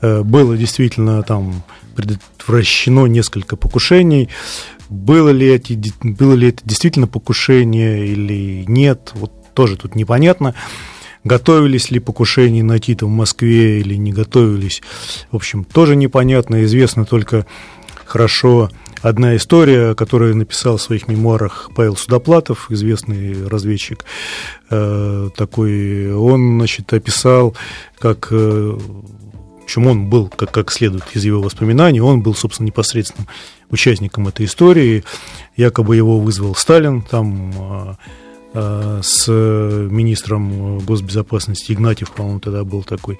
э, 0.00 0.22
было 0.22 0.56
действительно 0.56 1.20
там 1.24 1.64
предотвращено 1.96 3.06
несколько 3.06 3.56
покушений. 3.56 4.28
Было 4.88 5.30
ли, 5.30 5.48
эти, 5.48 5.76
было 6.00 6.34
ли 6.34 6.50
это 6.50 6.62
действительно 6.64 7.08
покушение 7.08 8.06
или 8.06 8.64
нет, 8.68 9.10
вот 9.14 9.32
тоже 9.52 9.76
тут 9.76 9.96
непонятно. 9.96 10.54
Готовились 11.24 11.90
ли 11.90 11.98
покушения 11.98 12.62
на 12.62 12.78
Тита 12.78 13.06
в 13.06 13.10
Москве 13.10 13.80
или 13.80 13.96
не 13.96 14.12
готовились, 14.12 14.80
в 15.32 15.36
общем, 15.36 15.64
тоже 15.64 15.96
непонятно. 15.96 16.62
Известно 16.62 17.04
только 17.04 17.46
хорошо 18.04 18.70
одна 19.02 19.36
история, 19.36 19.94
которую 19.94 20.36
написал 20.36 20.76
в 20.76 20.82
своих 20.82 21.08
мемуарах 21.08 21.70
Павел 21.74 21.96
Судоплатов, 21.96 22.70
известный 22.70 23.46
разведчик 23.46 24.04
э, 24.70 25.30
такой. 25.36 26.12
Он, 26.14 26.58
значит, 26.58 26.92
описал, 26.92 27.56
как 27.98 28.28
э, 28.30 28.78
чем 29.66 29.86
он 29.86 30.08
был, 30.08 30.28
как, 30.28 30.50
как 30.50 30.72
следует 30.72 31.04
из 31.14 31.24
его 31.24 31.40
воспоминаний, 31.42 32.00
он 32.00 32.22
был, 32.22 32.34
собственно, 32.34 32.66
непосредственным 32.66 33.28
участником 33.70 34.28
этой 34.28 34.46
истории. 34.46 35.04
Якобы 35.56 35.94
его 35.94 36.18
вызвал 36.18 36.54
Сталин 36.54 37.02
там 37.02 37.52
э, 37.56 37.94
э, 38.54 39.00
с 39.02 39.28
министром 39.28 40.78
госбезопасности 40.80 41.72
Игнатьев, 41.72 42.10
по-моему, 42.12 42.40
тогда 42.40 42.64
был 42.64 42.82
такой 42.82 43.18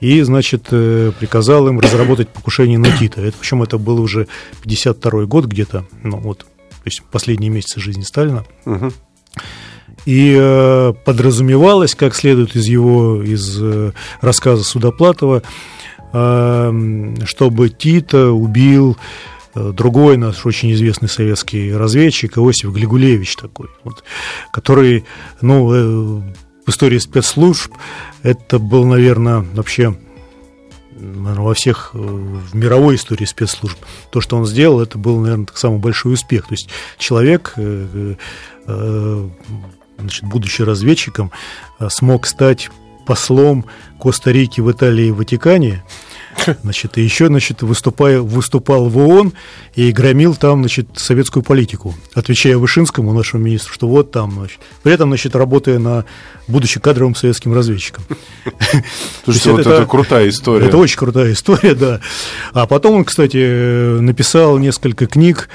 и, 0.00 0.20
значит, 0.22 0.68
э, 0.70 1.12
приказал 1.18 1.68
им 1.68 1.80
разработать 1.80 2.28
покушение 2.28 2.78
на 2.78 2.90
Тита. 2.96 3.20
Это, 3.20 3.36
причем 3.38 3.62
это 3.62 3.78
был 3.78 4.00
уже 4.00 4.28
52 4.62 5.24
год 5.26 5.46
где-то, 5.46 5.84
ну 6.02 6.18
вот, 6.18 6.38
то 6.38 6.84
есть 6.84 7.02
последние 7.10 7.50
месяцы 7.50 7.80
жизни 7.80 8.02
Сталина. 8.02 8.44
Угу. 8.64 8.92
И 10.06 10.36
э, 10.38 10.92
подразумевалось, 11.04 11.94
как 11.94 12.14
следует 12.14 12.54
из 12.56 12.66
его, 12.66 13.22
из 13.22 13.58
э, 13.60 13.92
рассказа 14.20 14.62
Судоплатова, 14.62 15.42
э, 16.12 17.14
чтобы 17.24 17.68
Тита 17.68 18.30
убил 18.30 18.96
э, 19.54 19.72
другой 19.72 20.16
наш 20.16 20.46
очень 20.46 20.72
известный 20.72 21.08
советский 21.08 21.72
разведчик 21.74 22.38
Иосиф 22.38 22.72
Глигулевич 22.72 23.36
такой, 23.36 23.68
вот, 23.82 24.04
который, 24.52 25.04
ну, 25.40 26.20
э, 26.20 26.22
истории 26.68 26.98
спецслужб 26.98 27.72
это 28.22 28.58
был, 28.58 28.84
наверное, 28.84 29.40
вообще 29.54 29.96
во 31.00 31.54
всех 31.54 31.90
э, 31.94 31.98
в 31.98 32.54
мировой 32.54 32.96
истории 32.96 33.24
спецслужб. 33.24 33.78
То, 34.10 34.20
что 34.20 34.36
он 34.36 34.46
сделал, 34.46 34.80
это 34.80 34.98
был, 34.98 35.20
наверное, 35.20 35.46
самый 35.54 35.78
большой 35.78 36.14
успех. 36.14 36.48
То 36.48 36.54
есть 36.54 36.68
человек, 36.98 37.54
э, 37.56 38.14
э, 38.66 39.28
значит, 39.98 40.24
будучи 40.24 40.62
разведчиком, 40.62 41.30
смог 41.88 42.26
стать 42.26 42.70
послом 43.06 43.64
Коста-Рики 44.00 44.60
в 44.60 44.70
Италии 44.70 45.06
и 45.06 45.12
Ватикане, 45.12 45.84
Значит, 46.62 46.98
и 46.98 47.02
еще, 47.02 47.26
значит, 47.26 47.62
выступая, 47.62 48.20
выступал 48.20 48.88
в 48.88 48.98
ООН 48.98 49.32
и 49.74 49.92
громил 49.92 50.34
там, 50.34 50.60
значит, 50.60 50.88
советскую 50.96 51.42
политику, 51.42 51.94
отвечая 52.14 52.56
Вышинскому, 52.56 53.12
нашему 53.12 53.44
министру, 53.44 53.72
что 53.72 53.88
вот 53.88 54.10
там, 54.10 54.32
значит, 54.32 54.58
при 54.82 54.92
этом, 54.92 55.10
значит, 55.10 55.34
работая 55.36 55.78
на, 55.78 56.04
будучи 56.46 56.80
кадровым 56.80 57.14
советским 57.14 57.52
разведчиком. 57.52 58.04
Слушайте, 59.24 59.50
вот 59.50 59.60
это, 59.60 59.86
крутая 59.86 60.28
история. 60.28 60.66
Это 60.66 60.76
очень 60.76 60.98
крутая 60.98 61.32
история, 61.32 61.74
да. 61.74 62.00
А 62.52 62.66
потом 62.66 62.94
он, 62.96 63.04
кстати, 63.04 64.00
написал 64.00 64.58
несколько 64.58 65.06
книг, 65.06 65.48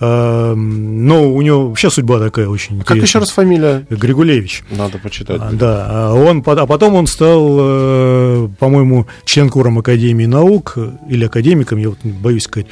но 0.00 1.32
у 1.32 1.42
него 1.42 1.68
вообще 1.68 1.90
судьба 1.90 2.20
такая 2.20 2.48
очень 2.48 2.76
интересная. 2.76 2.96
Как 2.96 3.02
еще 3.02 3.18
раз 3.18 3.30
фамилия? 3.30 3.86
Григулевич. 3.90 4.62
Надо 4.70 4.98
почитать. 4.98 5.40
А, 5.40 5.50
да, 5.52 5.86
а 5.88 6.14
он, 6.14 6.42
а 6.46 6.66
потом 6.66 6.94
он 6.94 7.06
стал, 7.06 7.56
э, 7.60 8.48
по-моему, 8.58 9.06
членкором 9.24 9.78
Академии 9.78 10.26
наук 10.26 10.76
или 11.08 11.24
академиком, 11.24 11.78
я 11.78 11.88
вот 11.88 11.98
боюсь 12.04 12.44
сказать, 12.44 12.68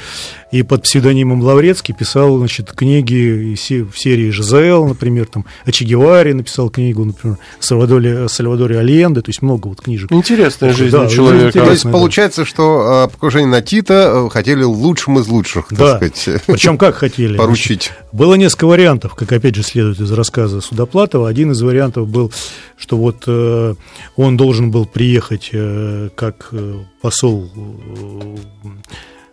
и 0.51 0.63
под 0.63 0.83
псевдонимом 0.83 1.41
Лаврецкий 1.41 1.93
писал, 1.93 2.37
значит, 2.37 2.71
книги 2.71 3.55
в 3.55 3.99
серии 3.99 4.31
ЖЗЛ, 4.31 4.85
например, 4.87 5.25
там, 5.25 5.45
о 5.65 5.71
Че 5.71 5.85
Геваре 5.85 6.33
написал 6.33 6.69
книгу, 6.69 7.03
например, 7.03 7.37
Сальвадоре, 7.59 8.29
Сальвадоре 8.29 8.79
Альенде, 8.79 9.21
то 9.21 9.29
есть 9.29 9.41
много 9.41 9.67
вот 9.67 9.81
книжек. 9.81 10.11
Интересная 10.11 10.73
жизнь 10.73 10.95
да, 10.95 11.07
человека. 11.07 11.59
То 11.59 11.71
есть, 11.71 11.83
получается, 11.83 12.45
что 12.45 13.03
а, 13.03 13.07
покушение 13.07 13.47
на 13.47 13.61
Тита 13.61 14.11
э, 14.13 14.29
хотели 14.29 14.63
лучшим 14.63 15.19
из 15.19 15.27
лучших, 15.27 15.67
да. 15.71 15.99
так 15.99 16.15
сказать. 16.15 16.43
Причем 16.45 16.77
как 16.77 16.95
хотели? 16.95 17.16
Поручить. 17.37 17.91
Было 18.11 18.35
несколько 18.35 18.65
вариантов, 18.65 19.15
как 19.15 19.31
опять 19.31 19.55
же 19.55 19.63
следует 19.63 19.99
из 19.99 20.11
рассказа 20.11 20.61
Судоплатова. 20.61 21.27
Один 21.27 21.51
из 21.51 21.61
вариантов 21.61 22.07
был, 22.07 22.31
что 22.77 22.97
вот 22.97 23.23
э, 23.27 23.75
он 24.15 24.37
должен 24.37 24.71
был 24.71 24.85
приехать 24.85 25.49
э, 25.53 26.09
как 26.15 26.49
э, 26.51 26.79
посол 27.01 27.49
Э, 27.57 28.35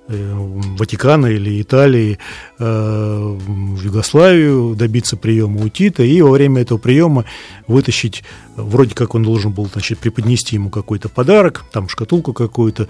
Ватикана 0.06 1.26
или 1.26 1.62
Италии 1.62 2.18
э, 2.58 2.64
в 2.64 3.82
Югославию, 3.82 4.74
добиться 4.74 5.16
приема 5.16 5.62
у 5.62 5.68
Тита, 5.70 6.02
и 6.02 6.20
во 6.20 6.30
время 6.30 6.60
этого 6.60 6.76
приема 6.76 7.24
вытащить, 7.66 8.22
вроде 8.54 8.94
как 8.94 9.14
он 9.14 9.22
должен 9.22 9.52
был 9.52 9.66
значит, 9.66 9.98
преподнести 9.98 10.56
ему 10.56 10.68
какой-то 10.68 11.08
подарок, 11.08 11.64
там 11.72 11.88
шкатулку 11.88 12.34
какую-то, 12.34 12.88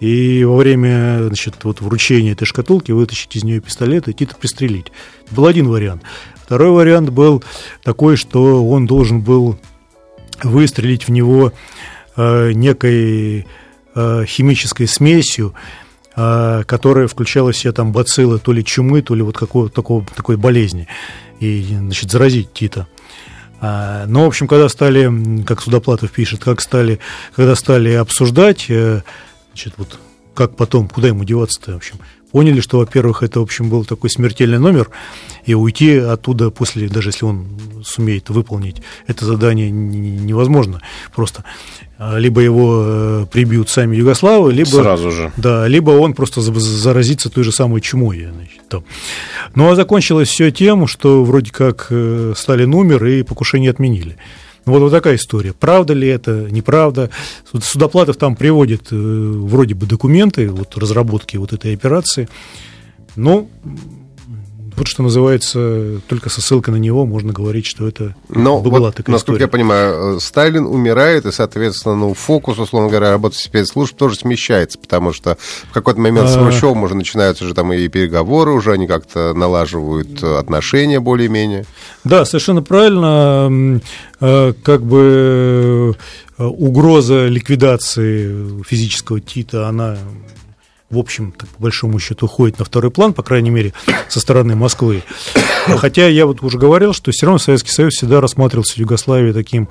и 0.00 0.42
во 0.44 0.56
время 0.56 1.26
значит, 1.26 1.56
вот, 1.64 1.82
вручения 1.82 2.32
этой 2.32 2.46
шкатулки 2.46 2.92
вытащить 2.92 3.36
из 3.36 3.44
нее 3.44 3.60
пистолет 3.60 4.08
и 4.08 4.14
Тита 4.14 4.34
пристрелить. 4.34 4.90
Был 5.30 5.46
один 5.46 5.68
вариант. 5.68 6.02
Второй 6.42 6.70
вариант 6.70 7.10
был 7.10 7.44
такой, 7.82 8.16
что 8.16 8.66
он 8.66 8.86
должен 8.86 9.20
был 9.20 9.58
выстрелить 10.42 11.08
в 11.08 11.10
него 11.10 11.52
э, 12.16 12.52
некой 12.52 13.46
э, 13.94 14.24
химической 14.26 14.86
смесью, 14.86 15.54
которая 16.14 17.08
включала 17.08 17.52
в 17.52 17.56
себя 17.56 17.72
там 17.72 17.92
бациллы 17.92 18.38
то 18.38 18.52
ли 18.52 18.64
чумы, 18.64 19.02
то 19.02 19.14
ли 19.14 19.22
вот 19.22 19.36
какого 19.36 19.68
такого, 19.68 20.06
такой 20.14 20.36
болезни, 20.36 20.86
и, 21.40 21.64
значит, 21.70 22.10
заразить 22.10 22.52
Тита. 22.52 22.86
А, 23.60 24.04
но, 24.06 24.24
в 24.24 24.26
общем, 24.26 24.46
когда 24.46 24.68
стали, 24.68 25.42
как 25.44 25.62
Судоплатов 25.62 26.10
пишет, 26.10 26.44
как 26.44 26.60
стали, 26.60 26.98
когда 27.34 27.54
стали 27.54 27.92
обсуждать, 27.92 28.66
э, 28.68 29.02
значит, 29.52 29.74
вот 29.76 29.98
как 30.34 30.56
потом, 30.56 30.88
куда 30.88 31.08
ему 31.08 31.24
деваться-то, 31.24 31.72
в 31.72 31.76
общем, 31.76 31.96
поняли, 32.34 32.58
что, 32.58 32.78
во-первых, 32.78 33.22
это, 33.22 33.38
в 33.38 33.44
общем, 33.44 33.70
был 33.70 33.84
такой 33.84 34.10
смертельный 34.10 34.58
номер, 34.58 34.90
и 35.46 35.54
уйти 35.54 35.96
оттуда 35.98 36.50
после, 36.50 36.88
даже 36.88 37.10
если 37.10 37.26
он 37.26 37.46
сумеет 37.84 38.28
выполнить 38.28 38.82
это 39.06 39.24
задание, 39.24 39.70
невозможно 39.70 40.80
просто. 41.14 41.44
А, 41.96 42.18
либо 42.18 42.40
его 42.40 42.82
э, 42.84 43.26
прибьют 43.30 43.68
сами 43.68 43.94
югославы, 43.94 44.52
либо... 44.52 44.68
Сразу 44.68 45.12
же. 45.12 45.30
Да, 45.36 45.68
либо 45.68 45.90
он 45.90 46.12
просто 46.12 46.40
заразится 46.40 47.30
той 47.30 47.44
же 47.44 47.52
самой 47.52 47.80
чумой. 47.80 48.26
Значит, 48.34 48.68
там. 48.68 48.82
Ну, 49.54 49.70
а 49.70 49.76
закончилось 49.76 50.28
все 50.28 50.50
тем, 50.50 50.88
что 50.88 51.22
вроде 51.22 51.52
как 51.52 51.86
э, 51.90 52.32
Сталин 52.36 52.74
умер 52.74 53.04
и 53.04 53.22
покушение 53.22 53.70
отменили. 53.70 54.16
Вот, 54.64 54.80
вот 54.80 54.90
такая 54.90 55.16
история. 55.16 55.52
Правда 55.52 55.92
ли 55.92 56.08
это, 56.08 56.48
неправда? 56.50 57.10
Судоплатов 57.60 58.16
там 58.16 58.34
приводит 58.34 58.92
э, 58.92 58.96
вроде 58.96 59.74
бы 59.74 59.86
документы 59.86 60.48
вот, 60.48 60.76
разработки 60.76 61.36
вот 61.36 61.52
этой 61.52 61.74
операции. 61.74 62.28
Но 63.16 63.48
вот 64.76 64.88
что 64.88 65.02
называется, 65.02 66.00
только 66.08 66.30
со 66.30 66.40
ссылкой 66.40 66.74
на 66.74 66.78
него 66.78 67.06
можно 67.06 67.32
говорить, 67.32 67.66
что 67.66 67.86
это 67.86 68.14
Но 68.28 68.60
была 68.60 68.78
вот, 68.78 68.94
такая 68.96 69.12
насколько 69.12 69.44
история. 69.44 69.44
я 69.44 69.48
понимаю, 69.48 70.16
э, 70.16 70.20
Сталин 70.20 70.66
умирает, 70.66 71.26
и, 71.26 71.32
соответственно, 71.32 71.94
ну, 71.94 72.14
фокус, 72.14 72.58
условно 72.58 72.88
говоря, 72.88 73.10
работы 73.10 73.36
спецслужб 73.36 73.96
тоже 73.96 74.16
смещается, 74.16 74.78
потому 74.78 75.12
что 75.12 75.38
в 75.70 75.72
какой-то 75.72 76.00
момент 76.00 76.28
с 76.28 76.36
а. 76.36 76.40
Хрущевым 76.40 76.82
уже 76.82 76.94
начинаются 76.94 77.44
же 77.44 77.54
там 77.54 77.72
и 77.72 77.88
переговоры, 77.88 78.52
уже 78.52 78.72
они 78.72 78.86
как-то 78.86 79.32
налаживают 79.34 80.22
отношения 80.22 81.00
более-менее. 81.00 81.66
Да, 82.04 82.24
совершенно 82.24 82.62
правильно. 82.62 83.80
Э, 84.20 84.52
как 84.62 84.82
бы 84.82 85.94
э, 86.38 86.44
угроза 86.44 87.26
ликвидации 87.26 88.62
физического 88.62 89.20
Тита, 89.20 89.68
она 89.68 89.98
в 90.94 90.98
общем, 90.98 91.32
так, 91.32 91.48
по 91.50 91.64
большому 91.64 91.98
счету, 91.98 92.26
уходит 92.26 92.58
на 92.58 92.64
второй 92.64 92.90
план, 92.90 93.12
по 93.12 93.22
крайней 93.22 93.50
мере, 93.50 93.72
со 94.08 94.20
стороны 94.20 94.56
Москвы. 94.56 95.02
Хотя 95.66 96.08
я 96.08 96.26
вот 96.26 96.42
уже 96.42 96.58
говорил, 96.58 96.92
что 96.92 97.10
все 97.10 97.26
равно 97.26 97.38
Советский 97.38 97.70
Союз 97.70 97.94
всегда 97.94 98.20
рассматривался 98.20 98.80
в 98.82 99.32
таким 99.32 99.68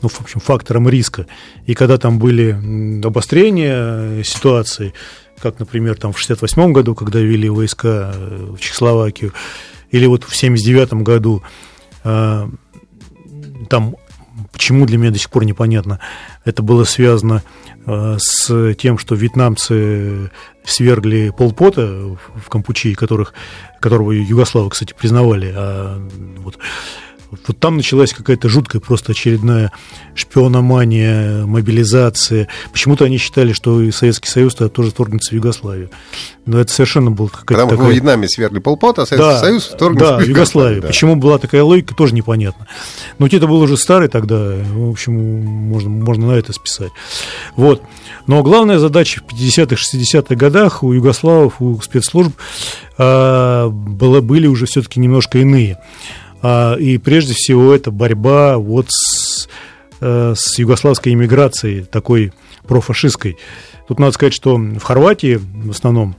ну, 0.00 0.08
в 0.08 0.20
общем, 0.20 0.40
фактором 0.40 0.88
риска. 0.88 1.26
И 1.66 1.74
когда 1.74 1.98
там 1.98 2.18
были 2.18 3.02
обострения 3.04 4.22
ситуации, 4.22 4.94
как, 5.40 5.58
например, 5.58 5.96
там 5.96 6.12
в 6.12 6.18
68 6.18 6.72
году, 6.72 6.94
когда 6.94 7.18
ввели 7.18 7.48
войска 7.48 8.12
в 8.14 8.58
Чехословакию, 8.58 9.32
или 9.90 10.06
вот 10.06 10.24
в 10.24 10.36
79 10.36 10.92
году, 11.02 11.42
там 12.02 13.96
почему 14.52 14.86
для 14.86 14.98
меня 14.98 15.10
до 15.10 15.18
сих 15.18 15.30
пор 15.30 15.44
непонятно, 15.44 16.00
это 16.44 16.62
было 16.62 16.84
связано 16.84 17.42
с 17.86 18.74
тем, 18.74 18.98
что 18.98 19.14
вьетнамцы 19.14 20.30
свергли 20.70 21.30
полпота 21.36 21.82
в 21.86 22.48
Кампучии, 22.48 22.94
которых, 22.94 23.34
которого 23.80 24.12
югославы, 24.12 24.70
кстати, 24.70 24.94
признавали. 24.98 25.52
А 25.56 26.00
вот 26.38 26.58
вот 27.30 27.58
там 27.58 27.76
началась 27.76 28.12
какая-то 28.12 28.48
жуткая 28.48 28.80
просто 28.80 29.12
очередная 29.12 29.72
шпиономания, 30.14 31.44
мобилизация. 31.44 32.48
Почему-то 32.72 33.04
они 33.04 33.18
считали, 33.18 33.52
что 33.52 33.82
и 33.82 33.90
Советский 33.90 34.28
Союз 34.28 34.54
-то 34.54 34.68
тоже 34.68 34.90
вторгнется 34.90 35.30
в 35.30 35.32
Югославию. 35.34 35.90
Но 36.46 36.58
это 36.58 36.72
совершенно 36.72 37.10
был 37.10 37.28
какая-то 37.28 37.54
Потому 37.54 37.70
такая... 37.70 37.86
в 37.88 37.90
Вьетнаме 37.92 38.28
свергли 38.28 38.58
полпота, 38.58 39.02
а 39.02 39.06
Советский 39.06 39.30
да, 39.30 39.40
Союз 39.40 39.66
вторгнется 39.66 40.16
да, 40.16 40.18
в 40.18 40.26
Югославию. 40.26 40.80
Да. 40.80 40.88
Почему 40.88 41.16
была 41.16 41.38
такая 41.38 41.62
логика, 41.62 41.94
тоже 41.94 42.14
непонятно. 42.14 42.66
Но 43.18 43.26
это 43.26 43.46
был 43.46 43.60
уже 43.60 43.76
старый 43.76 44.08
тогда, 44.08 44.54
в 44.72 44.90
общем, 44.90 45.14
можно, 45.14 45.90
можно 45.90 46.28
на 46.28 46.32
это 46.32 46.52
списать. 46.54 46.92
Вот. 47.56 47.82
Но 48.26 48.42
главная 48.42 48.78
задача 48.78 49.20
в 49.20 49.32
50-х, 49.32 49.76
60-х 49.76 50.34
годах 50.34 50.82
у 50.82 50.92
югославов, 50.92 51.60
у 51.60 51.80
спецслужб 51.82 52.32
а, 52.96 53.68
было, 53.68 54.20
были 54.20 54.46
уже 54.46 54.66
все-таки 54.66 55.00
немножко 55.00 55.38
иные. 55.38 55.78
А, 56.42 56.74
и 56.74 56.98
прежде 56.98 57.34
всего 57.34 57.74
это 57.74 57.90
борьба 57.90 58.58
вот 58.58 58.86
с, 58.90 59.48
э, 60.00 60.34
с 60.36 60.58
югославской 60.58 61.12
иммиграцией, 61.12 61.84
такой 61.84 62.32
профашистской. 62.66 63.36
Тут 63.88 63.98
надо 63.98 64.12
сказать, 64.12 64.34
что 64.34 64.56
в 64.56 64.82
Хорватии 64.82 65.40
в 65.40 65.70
основном 65.70 66.16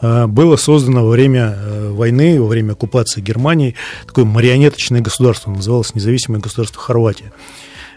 э, 0.00 0.26
было 0.26 0.56
создано 0.56 1.04
во 1.04 1.10
время 1.10 1.56
э, 1.56 1.90
войны, 1.90 2.40
во 2.40 2.46
время 2.46 2.72
оккупации 2.72 3.20
Германии 3.20 3.74
такое 4.06 4.24
марионеточное 4.24 5.00
государство, 5.00 5.50
называлось 5.50 5.94
независимое 5.94 6.40
государство 6.40 6.80
Хорватия, 6.80 7.32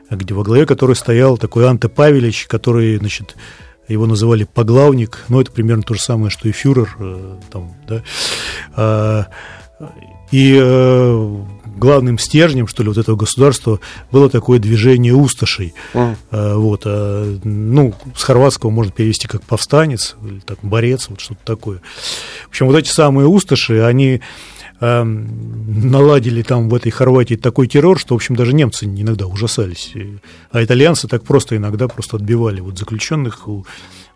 где 0.10 0.34
во 0.34 0.44
главе 0.44 0.66
которой 0.66 0.96
стоял 0.96 1.38
такой 1.38 1.68
Анте 1.68 1.90
Павелич, 1.90 2.48
который, 2.48 2.98
значит, 2.98 3.36
его 3.88 4.06
называли 4.06 4.46
поглавник, 4.46 5.26
но 5.30 5.42
это 5.42 5.52
примерно 5.52 5.84
то 5.84 5.94
же 5.94 6.02
самое, 6.02 6.30
что 6.30 6.50
и 6.50 6.52
фюрер, 6.52 6.98
там, 7.52 7.74
да, 7.88 8.04
а, 8.76 9.28
и 10.32 10.58
э, 10.60 11.44
главным 11.78 12.18
стержнем, 12.20 12.68
что 12.68 12.84
ли, 12.84 12.90
вот 12.90 12.98
этого 12.98 13.16
государства 13.16 13.80
было 14.12 14.30
такое 14.30 14.60
движение 14.60 15.14
усташей. 15.14 15.74
Mm. 15.94 16.16
Э, 16.32 16.56
вот, 16.56 16.82
э, 16.86 17.38
ну, 17.44 17.94
с 18.16 18.24
хорватского 18.24 18.70
можно 18.70 18.92
перевести 18.92 19.28
как 19.28 19.44
повстанец, 19.44 20.16
или 20.24 20.40
так, 20.40 20.60
борец, 20.62 21.08
вот 21.10 21.22
что-то 21.22 21.42
такое. 21.46 21.82
В 22.46 22.50
общем, 22.50 22.68
вот 22.68 22.76
эти 22.76 22.90
самые 22.90 23.28
усташи, 23.28 23.82
они 23.82 24.22
э, 24.80 25.04
наладили 25.04 26.42
там 26.42 26.70
в 26.70 26.76
этой 26.76 26.92
Хорватии 26.92 27.36
такой 27.36 27.68
террор, 27.68 28.00
что, 28.00 28.16
в 28.16 28.18
общем, 28.18 28.36
даже 28.36 28.54
немцы 28.54 28.86
иногда 28.86 29.28
ужасались. 29.28 29.94
А 30.52 30.64
итальянцы 30.64 31.08
так 31.08 31.24
просто 31.24 31.56
иногда 31.58 31.88
просто 31.88 32.18
отбивали 32.18 32.60
вот 32.60 32.78
заключенных 32.78 33.48
у 33.48 33.66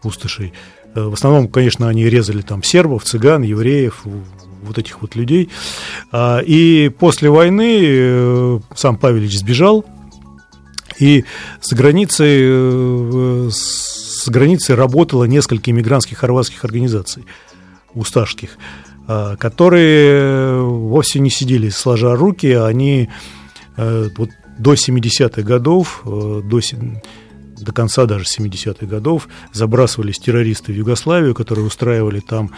усташей. 0.03 0.53
Э, 0.95 1.03
в 1.03 1.13
основном, 1.13 1.47
конечно, 1.47 1.87
они 1.87 2.09
резали 2.09 2.41
там 2.41 2.63
сербов, 2.63 3.03
цыган, 3.03 3.43
евреев, 3.43 4.03
вот 4.61 4.77
этих 4.77 5.01
вот 5.01 5.15
людей. 5.15 5.49
А, 6.11 6.39
и 6.39 6.89
после 6.89 7.29
войны 7.29 7.79
э, 7.83 8.59
сам 8.75 8.97
Павелич 8.97 9.39
сбежал, 9.39 9.85
и 10.99 11.25
с 11.59 11.73
границей, 11.73 12.39
э, 12.43 13.49
с 13.51 14.27
границей 14.29 14.75
работало 14.75 15.23
несколько 15.25 15.71
иммигрантских 15.71 16.17
хорватских 16.17 16.63
организаций, 16.63 17.25
усташских, 17.93 18.57
а, 19.07 19.35
которые 19.35 20.63
вовсе 20.63 21.19
не 21.19 21.29
сидели 21.29 21.69
сложа 21.69 22.15
руки, 22.15 22.47
они 22.47 23.09
э, 23.77 24.09
вот 24.17 24.29
до 24.57 24.73
70-х 24.73 25.41
годов, 25.41 26.03
до, 26.05 26.59
до 27.59 27.71
конца 27.71 28.05
даже 28.05 28.25
70-х 28.25 28.85
годов 28.85 29.27
забрасывались 29.53 30.19
террористы 30.19 30.71
в 30.71 30.75
Югославию, 30.75 31.33
которые 31.33 31.65
устраивали 31.65 32.19
там 32.19 32.51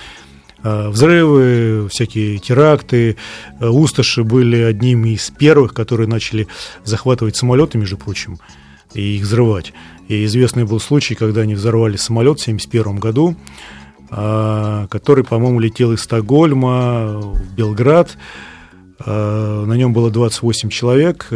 взрывы, 0.63 1.87
всякие 1.89 2.39
теракты. 2.39 3.17
Э, 3.59 3.67
усташи 3.67 4.23
были 4.23 4.57
одними 4.57 5.09
из 5.09 5.29
первых, 5.29 5.73
которые 5.73 6.07
начали 6.07 6.47
захватывать 6.83 7.35
самолеты, 7.35 7.77
между 7.77 7.97
прочим, 7.97 8.39
и 8.93 9.17
их 9.17 9.23
взрывать. 9.23 9.73
И 10.07 10.25
известный 10.25 10.63
был 10.63 10.79
случай, 10.79 11.15
когда 11.15 11.41
они 11.41 11.55
взорвали 11.55 11.97
самолет 11.97 12.39
в 12.39 12.43
1971 12.43 12.99
году, 12.99 13.35
э, 14.09 14.87
который, 14.89 15.23
по-моему, 15.23 15.59
летел 15.59 15.91
из 15.91 16.01
Стокгольма 16.01 17.19
в 17.19 17.53
Белград. 17.55 18.17
На 19.05 19.73
нем 19.73 19.91
было 19.91 20.09
28 20.09 20.69
человек, 20.69 21.29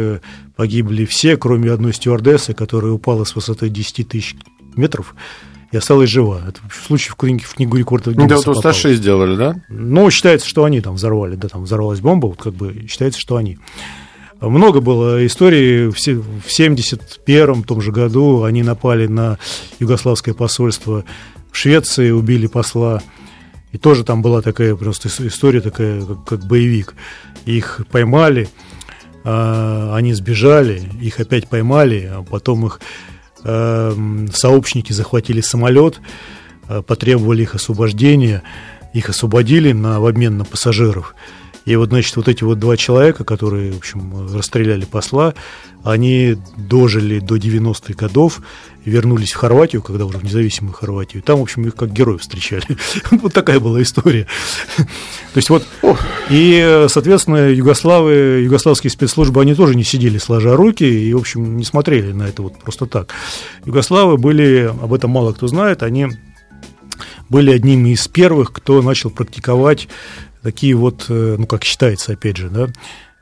погибли 0.56 1.04
все, 1.04 1.36
кроме 1.36 1.70
одной 1.70 1.92
стюардессы, 1.92 2.54
которая 2.54 2.92
упала 2.92 3.24
с 3.24 3.34
высоты 3.34 3.68
10 3.68 4.08
тысяч 4.08 4.36
метров 4.74 5.14
и 5.70 5.76
осталась 5.76 6.10
жива. 6.10 6.42
Это 6.48 6.60
случай 6.84 7.10
в 7.10 7.16
книге, 7.16 7.44
в 7.44 7.54
книгу 7.54 7.76
рекордов 7.76 8.14
Гиннесса 8.14 8.44
Да, 8.44 8.50
вот 8.50 8.56
Усташи 8.58 8.94
сделали, 8.94 9.36
да? 9.36 9.56
Ну, 9.68 10.10
считается, 10.10 10.48
что 10.48 10.64
они 10.64 10.80
там 10.80 10.94
взорвали, 10.94 11.36
да, 11.36 11.48
там 11.48 11.64
взорвалась 11.64 12.00
бомба, 12.00 12.26
вот 12.26 12.40
как 12.40 12.54
бы 12.54 12.86
считается, 12.88 13.20
что 13.20 13.36
они. 13.36 13.58
Много 14.40 14.80
было 14.80 15.26
историй. 15.26 15.88
В 15.88 15.98
1971 15.98 17.64
том 17.64 17.80
же 17.80 17.90
году 17.90 18.44
они 18.44 18.62
напали 18.62 19.06
на 19.06 19.38
югославское 19.80 20.34
посольство 20.34 21.04
в 21.50 21.56
Швеции, 21.56 22.10
убили 22.10 22.46
посла. 22.46 23.02
И 23.72 23.78
тоже 23.78 24.04
там 24.04 24.22
была 24.22 24.40
такая 24.40 24.74
просто 24.76 25.08
история, 25.08 25.60
такая, 25.60 26.04
как, 26.04 26.24
как 26.24 26.46
боевик. 26.46 26.94
Их 27.44 27.80
поймали, 27.90 28.48
а, 29.24 29.94
они 29.94 30.14
сбежали, 30.14 30.82
их 31.00 31.20
опять 31.20 31.48
поймали, 31.48 32.10
а 32.10 32.22
потом 32.22 32.66
их 32.66 32.80
сообщники 33.44 34.92
захватили 34.92 35.40
самолет, 35.40 36.00
э, 36.68 36.82
потребовали 36.82 37.42
их 37.42 37.54
освобождения, 37.54 38.42
их 38.92 39.08
освободили 39.08 39.72
на, 39.72 40.00
в 40.00 40.06
обмен 40.06 40.38
на 40.38 40.44
пассажиров. 40.44 41.14
И 41.68 41.76
вот, 41.76 41.90
значит, 41.90 42.16
вот 42.16 42.28
эти 42.28 42.44
вот 42.44 42.58
два 42.58 42.78
человека, 42.78 43.24
которые, 43.24 43.72
в 43.72 43.76
общем, 43.76 44.34
расстреляли 44.34 44.86
посла, 44.86 45.34
они 45.84 46.38
дожили 46.56 47.18
до 47.18 47.36
90-х 47.36 47.92
годов, 47.92 48.40
вернулись 48.86 49.32
в 49.32 49.36
Хорватию, 49.36 49.82
когда 49.82 50.06
уже 50.06 50.16
в 50.16 50.24
независимую 50.24 50.72
Хорватию. 50.72 51.22
Там, 51.22 51.40
в 51.40 51.42
общем, 51.42 51.66
их 51.66 51.74
как 51.74 51.92
героев 51.92 52.22
встречали. 52.22 52.64
вот 53.10 53.34
такая 53.34 53.60
была 53.60 53.82
история. 53.82 54.26
То 54.78 55.36
есть 55.36 55.50
вот, 55.50 55.62
и, 56.30 56.86
соответственно, 56.88 57.50
югославы, 57.50 58.40
югославские 58.44 58.90
спецслужбы, 58.90 59.42
они 59.42 59.54
тоже 59.54 59.74
не 59.74 59.84
сидели 59.84 60.16
сложа 60.16 60.56
руки 60.56 60.84
и, 60.84 61.12
в 61.12 61.18
общем, 61.18 61.58
не 61.58 61.64
смотрели 61.64 62.12
на 62.12 62.22
это 62.22 62.40
вот 62.40 62.58
просто 62.60 62.86
так. 62.86 63.12
Югославы 63.66 64.16
были, 64.16 64.72
об 64.82 64.94
этом 64.94 65.10
мало 65.10 65.34
кто 65.34 65.48
знает, 65.48 65.82
они 65.82 66.06
были 67.28 67.50
одними 67.50 67.90
из 67.90 68.08
первых, 68.08 68.52
кто 68.52 68.80
начал 68.80 69.10
практиковать 69.10 69.86
такие 70.48 70.74
вот, 70.74 71.04
э, 71.10 71.36
ну, 71.38 71.46
как 71.46 71.62
считается, 71.62 72.12
опять 72.12 72.38
же, 72.38 72.48
да, 72.48 72.68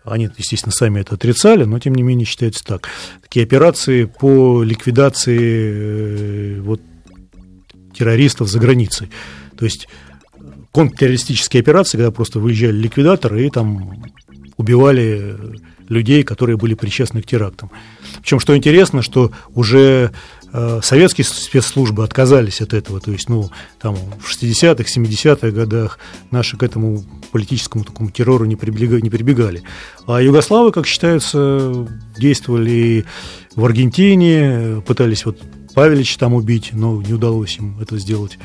они, 0.05 0.29
естественно, 0.37 0.71
сами 0.71 1.01
это 1.01 1.17
отрицали, 1.17 1.65
но 1.65 1.81
тем 1.81 1.97
не 1.97 2.05
менее 2.05 2.25
считается 2.25 2.63
так. 2.65 2.89
Такие 3.21 3.43
операции 3.43 4.05
по 4.05 4.63
ликвидации 4.63 5.39
э, 5.41 6.61
вот, 6.61 6.81
террористов 7.93 8.49
за 8.49 8.61
границей. 8.61 9.11
То 9.59 9.65
есть 9.65 9.89
контртеррористические 10.71 11.63
операции, 11.63 11.99
когда 11.99 12.13
просто 12.13 12.39
выезжали 12.39 12.77
ликвидаторы 12.77 13.45
и 13.45 13.51
там 13.51 14.05
убивали 14.57 15.37
людей, 15.89 16.23
которые 16.23 16.57
были 16.57 16.75
причастны 16.75 17.23
к 17.23 17.27
терактам. 17.27 17.73
Причем, 18.21 18.39
что 18.39 18.57
интересно, 18.57 19.03
что 19.03 19.33
уже 19.53 20.13
советские 20.83 21.25
спецслужбы 21.25 22.05
отказались 22.05 22.61
от 22.61 22.73
этого, 22.73 23.01
то 23.01 23.11
есть, 23.11 23.29
ну, 23.29 23.51
там, 23.81 23.97
в 24.19 24.31
60-х, 24.31 24.85
70-х 24.85 25.51
годах 25.51 25.99
наши 26.31 26.57
к 26.57 26.63
этому 26.63 27.05
политическому 27.33 27.85
такому 27.85 28.11
террору 28.11 28.45
не 28.45 28.57
прибегали, 28.57 29.01
не 29.01 29.11
прибегали. 29.11 29.63
А 30.07 30.21
югославы, 30.23 30.73
как 30.73 30.87
считается, 30.87 31.87
действовали 32.17 33.05
в 33.55 33.65
Аргентине, 33.65 34.83
пытались 34.87 35.27
вот 35.27 35.39
Павелич 35.75 36.17
там 36.17 36.33
убить, 36.33 36.71
но 36.73 37.03
не 37.03 37.13
удалось 37.13 37.59
им 37.59 37.79
это 37.81 37.99
сделать, 37.99 38.39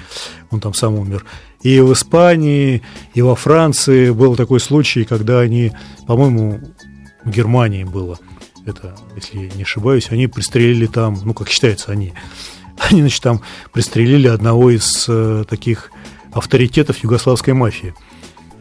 он 0.50 0.60
там 0.60 0.74
сам 0.74 0.96
умер. 0.96 1.26
И 1.62 1.80
в 1.80 1.94
Испании, 1.94 2.82
и 3.14 3.22
во 3.22 3.36
Франции 3.36 4.10
был 4.10 4.36
такой 4.36 4.60
случай, 4.60 5.06
когда 5.06 5.40
они, 5.40 5.72
по-моему, 6.08 6.60
в 7.24 7.30
Германии 7.30 7.86
было– 7.86 8.20
это, 8.66 8.96
если 9.16 9.52
не 9.56 9.64
ошибаюсь, 9.64 10.08
они 10.10 10.28
пристрелили 10.28 10.86
там, 10.86 11.20
ну, 11.24 11.34
как 11.34 11.50
считается, 11.50 11.92
они, 11.92 12.14
они, 12.78 13.02
значит, 13.02 13.22
там 13.24 13.42
пристрелили 13.72 14.28
одного 14.28 14.72
из 14.72 15.06
э, 15.08 15.44
таких 15.50 15.92
авторитетов 16.32 17.04
югославской 17.04 17.54
мафии. 17.54 17.94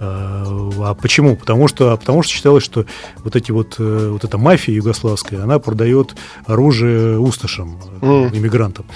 А 0.03 0.97
почему? 1.01 1.37
Потому 1.37 1.69
что, 1.69 1.95
потому 1.95 2.23
что 2.23 2.33
считалось, 2.33 2.65
что 2.65 2.87
вот 3.19 3.37
эти 3.37 3.51
вот, 3.51 3.75
вот 3.79 4.25
эта 4.25 4.39
мафия 4.39 4.75
югославская, 4.75 5.43
она 5.43 5.59
продает 5.59 6.17
оружие 6.47 7.19
усташам, 7.19 7.79
mm. 8.01 8.35
иммигрантам. 8.35 8.87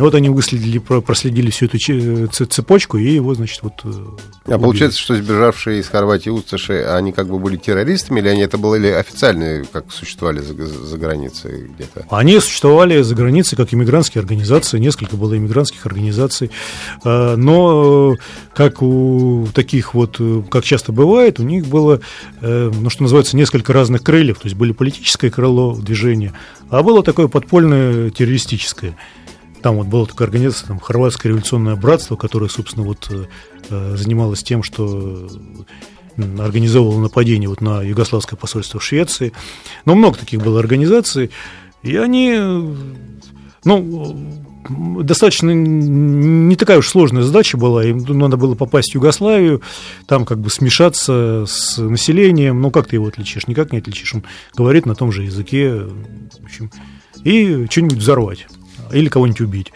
Вот 0.00 0.14
они 0.14 0.28
выследили, 0.28 0.78
проследили 0.78 1.50
всю 1.50 1.66
эту 1.66 2.46
цепочку, 2.46 2.98
и 2.98 3.10
его, 3.10 3.34
значит, 3.34 3.62
вот... 3.62 3.74
Э, 3.84 3.88
а 3.88 4.50
убили. 4.50 4.58
получается, 4.58 4.98
что 5.00 5.16
сбежавшие 5.16 5.80
из 5.80 5.88
Хорватии 5.88 6.30
усташи, 6.30 6.84
они 6.84 7.12
как 7.12 7.28
бы 7.28 7.38
были 7.38 7.56
террористами, 7.56 8.20
или 8.20 8.28
они 8.28 8.42
это 8.42 8.58
были 8.58 8.88
официальные, 8.88 9.64
как 9.72 9.90
существовали 9.90 10.40
за, 10.40 10.54
за 10.66 10.98
границей 10.98 11.68
где-то? 11.74 12.06
Они 12.10 12.38
существовали 12.40 13.02
за 13.02 13.14
границей 13.14 13.56
как 13.56 13.74
иммигрантские 13.74 14.20
организации, 14.20 14.78
несколько 14.78 15.16
было 15.16 15.36
иммигрантских 15.36 15.84
организаций, 15.86 16.50
а, 17.04 17.36
но 17.36 18.16
как 18.54 18.82
у 18.82 19.48
таких 19.54 19.94
вот, 19.94 20.20
как 20.50 20.64
часто 20.64 20.92
бывает, 20.92 21.40
у 21.40 21.42
них 21.42 21.66
было, 21.66 22.00
э, 22.40 22.70
ну, 22.74 22.90
что 22.90 23.02
называется, 23.02 23.36
несколько 23.36 23.72
разных 23.72 24.02
крыльев, 24.02 24.38
то 24.38 24.46
есть 24.46 24.56
были 24.56 24.72
политическое 24.72 25.30
крыло 25.30 25.76
движения, 25.76 26.32
а 26.70 26.82
было 26.82 27.02
такое 27.02 27.28
подпольное 27.28 28.10
террористическое. 28.10 28.96
Там 29.62 29.76
вот 29.76 29.86
была 29.86 30.06
такая 30.06 30.28
организация, 30.28 30.68
там, 30.68 30.78
Хорватское 30.78 31.30
революционное 31.30 31.76
братство, 31.76 32.16
которое, 32.16 32.48
собственно, 32.48 32.86
вот 32.86 33.10
э, 33.10 33.96
занималось 33.96 34.42
тем, 34.42 34.62
что 34.62 35.28
организовывало 36.38 37.00
нападение 37.00 37.48
вот 37.48 37.60
на 37.60 37.82
югославское 37.82 38.38
посольство 38.38 38.80
в 38.80 38.84
Швеции. 38.84 39.32
Но 39.84 39.94
много 39.94 40.18
таких 40.18 40.42
было 40.42 40.58
организаций, 40.60 41.30
и 41.82 41.96
они, 41.96 42.36
ну, 43.64 44.16
достаточно 44.68 45.50
не 45.50 46.56
такая 46.56 46.78
уж 46.78 46.88
сложная 46.88 47.22
задача 47.22 47.56
была. 47.56 47.84
Им 47.84 47.98
надо 48.18 48.36
было 48.36 48.54
попасть 48.54 48.92
в 48.92 48.94
Югославию, 48.96 49.62
там 50.06 50.24
как 50.24 50.40
бы 50.40 50.50
смешаться 50.50 51.44
с 51.46 51.78
населением. 51.78 52.60
Ну, 52.60 52.70
как 52.70 52.88
ты 52.88 52.96
его 52.96 53.06
отличишь? 53.06 53.46
Никак 53.46 53.72
не 53.72 53.78
отличишь. 53.78 54.14
Он 54.14 54.24
говорит 54.56 54.86
на 54.86 54.94
том 54.94 55.12
же 55.12 55.22
языке. 55.22 55.72
В 55.72 56.44
общем, 56.44 56.70
и 57.24 57.66
что-нибудь 57.70 57.98
взорвать 57.98 58.46
или 58.92 59.08
кого-нибудь 59.08 59.40
убить. 59.40 59.72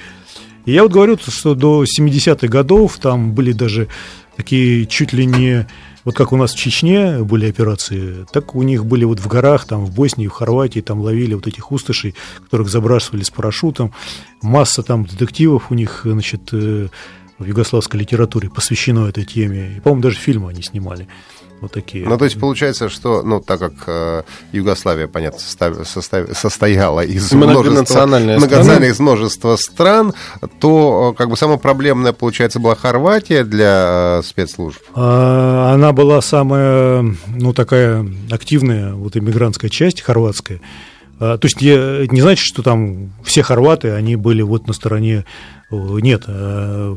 И 0.64 0.72
я 0.72 0.82
вот 0.82 0.92
говорю, 0.92 1.18
что 1.18 1.54
до 1.54 1.84
70-х 1.84 2.46
годов 2.48 2.98
там 2.98 3.32
были 3.32 3.52
даже 3.52 3.88
такие 4.36 4.86
чуть 4.86 5.12
ли 5.12 5.26
не 5.26 5.66
вот 6.04 6.16
как 6.16 6.32
у 6.32 6.36
нас 6.36 6.52
в 6.52 6.58
Чечне 6.58 7.22
были 7.22 7.48
операции, 7.48 8.26
так 8.32 8.56
у 8.56 8.62
них 8.62 8.84
были 8.84 9.04
вот 9.04 9.20
в 9.20 9.28
горах, 9.28 9.66
там 9.66 9.84
в 9.84 9.94
Боснии, 9.94 10.26
в 10.26 10.32
Хорватии, 10.32 10.80
там 10.80 11.00
ловили 11.00 11.34
вот 11.34 11.46
этих 11.46 11.70
устышей, 11.70 12.14
которых 12.42 12.68
забрасывали 12.68 13.22
с 13.22 13.30
парашютом. 13.30 13.92
Масса 14.40 14.82
там 14.82 15.04
детективов 15.04 15.70
у 15.70 15.74
них, 15.74 16.00
значит, 16.04 16.48
э, 16.52 16.88
в 17.38 17.44
югославской 17.44 18.00
литературе 18.00 18.50
посвящено 18.50 19.06
этой 19.06 19.24
теме. 19.24 19.76
И, 19.76 19.80
по-моему, 19.80 20.02
даже 20.02 20.16
фильмы 20.16 20.50
они 20.50 20.62
снимали. 20.62 21.06
Вот 21.62 21.70
такие. 21.70 22.04
Ну, 22.08 22.18
то 22.18 22.24
есть 22.24 22.40
получается, 22.40 22.88
что, 22.88 23.22
ну, 23.22 23.38
так 23.38 23.60
как 23.60 23.72
э, 23.86 24.22
Югославия, 24.50 25.06
понятно, 25.06 25.38
состав, 25.38 25.86
состав, 25.86 26.36
состояла 26.36 27.02
из 27.02 27.32
множества, 27.32 27.70
многонациональных 27.70 28.90
из 28.90 28.98
множества 28.98 29.54
стран, 29.54 30.12
то 30.58 31.14
как 31.16 31.30
бы 31.30 31.36
самая 31.36 31.58
проблемная, 31.58 32.12
получается, 32.12 32.58
была 32.58 32.74
Хорватия 32.74 33.44
для 33.44 34.18
э, 34.18 34.22
спецслужб? 34.24 34.82
А, 34.96 35.72
она 35.72 35.92
была 35.92 36.20
самая, 36.20 37.06
ну, 37.28 37.52
такая 37.52 38.04
активная, 38.32 38.94
вот 38.94 39.16
иммигрантская 39.16 39.70
часть 39.70 40.00
хорватская. 40.00 40.60
А, 41.24 41.38
то 41.38 41.46
есть 41.46 41.62
я, 41.62 42.04
не 42.10 42.20
значит, 42.20 42.44
что 42.44 42.64
там 42.64 43.12
все 43.22 43.44
хорваты, 43.44 43.92
они 43.92 44.16
были 44.16 44.42
вот 44.42 44.66
на 44.66 44.72
стороне... 44.72 45.24
Нет, 45.70 46.24
а, 46.26 46.96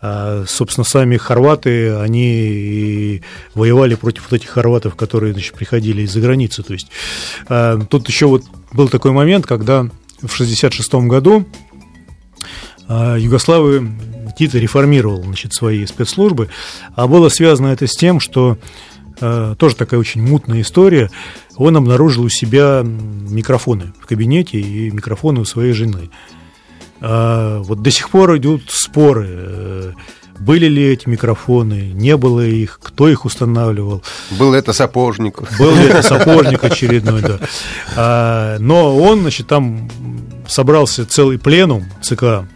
а, 0.00 0.44
собственно, 0.48 0.84
сами 0.84 1.18
хорваты, 1.18 1.94
они 1.96 3.20
воевали 3.54 3.94
против 3.94 4.30
вот 4.30 4.40
этих 4.40 4.48
хорватов, 4.48 4.94
которые 4.94 5.34
значит, 5.34 5.52
приходили 5.52 6.02
из-за 6.02 6.20
границы. 6.20 6.62
То 6.62 6.72
есть 6.72 6.88
тут 7.90 8.08
еще 8.08 8.26
вот 8.26 8.44
был 8.72 8.88
такой 8.88 9.12
момент, 9.12 9.46
когда 9.46 9.82
в 10.22 10.32
1966 10.32 10.94
году 11.06 11.46
Югославы 12.88 13.90
Тита 14.38 14.58
реформировал 14.58 15.22
значит, 15.22 15.52
свои 15.52 15.84
спецслужбы, 15.84 16.48
а 16.94 17.06
было 17.06 17.28
связано 17.28 17.68
это 17.68 17.86
с 17.86 17.94
тем, 17.94 18.20
что 18.20 18.58
тоже 19.18 19.76
такая 19.76 19.98
очень 19.98 20.22
мутная 20.22 20.60
история, 20.60 21.10
он 21.56 21.76
обнаружил 21.76 22.24
у 22.24 22.28
себя 22.28 22.82
микрофоны 22.84 23.92
в 24.00 24.06
кабинете 24.06 24.60
и 24.60 24.90
микрофоны 24.90 25.40
у 25.40 25.44
своей 25.44 25.72
жены. 25.72 26.10
А, 27.00 27.60
вот 27.60 27.82
до 27.82 27.90
сих 27.90 28.10
пор 28.10 28.36
идут 28.36 28.64
споры. 28.68 29.26
Э, 29.28 29.92
были 30.38 30.66
ли 30.66 30.84
эти 30.84 31.08
микрофоны, 31.08 31.92
не 31.94 32.16
было 32.16 32.44
их, 32.44 32.78
кто 32.82 33.08
их 33.08 33.24
устанавливал. 33.24 34.02
Был 34.38 34.54
это 34.54 34.72
сапожник. 34.72 35.40
Был 35.58 35.74
ли 35.74 35.86
это 35.86 36.02
сапожник 36.06 36.62
очередной, 36.64 37.22
да. 37.22 37.38
А, 37.96 38.58
но 38.58 38.96
он, 38.96 39.20
значит, 39.20 39.46
там 39.46 39.90
собрался 40.46 41.06
целый 41.06 41.38
пленум 41.38 41.84
ЦК 42.02 42.46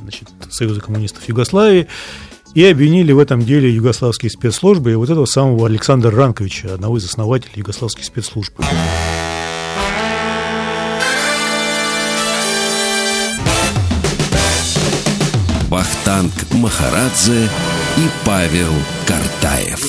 значит, 0.00 0.28
Союза 0.50 0.80
коммунистов 0.80 1.26
Югославии, 1.28 1.88
и 2.54 2.64
обвинили 2.64 3.12
в 3.12 3.18
этом 3.18 3.42
деле 3.42 3.74
югославские 3.74 4.30
спецслужбы 4.30 4.92
и 4.92 4.94
вот 4.94 5.10
этого 5.10 5.26
самого 5.26 5.66
Александра 5.66 6.10
Ранковича, 6.10 6.74
одного 6.74 6.98
из 6.98 7.04
основателей 7.04 7.54
югославских 7.56 8.04
спецслужб. 8.04 8.54
Вахтанг 15.68 16.32
Махарадзе 16.52 17.48
и 17.96 18.08
Павел 18.26 18.72
Картаев. 19.06 19.81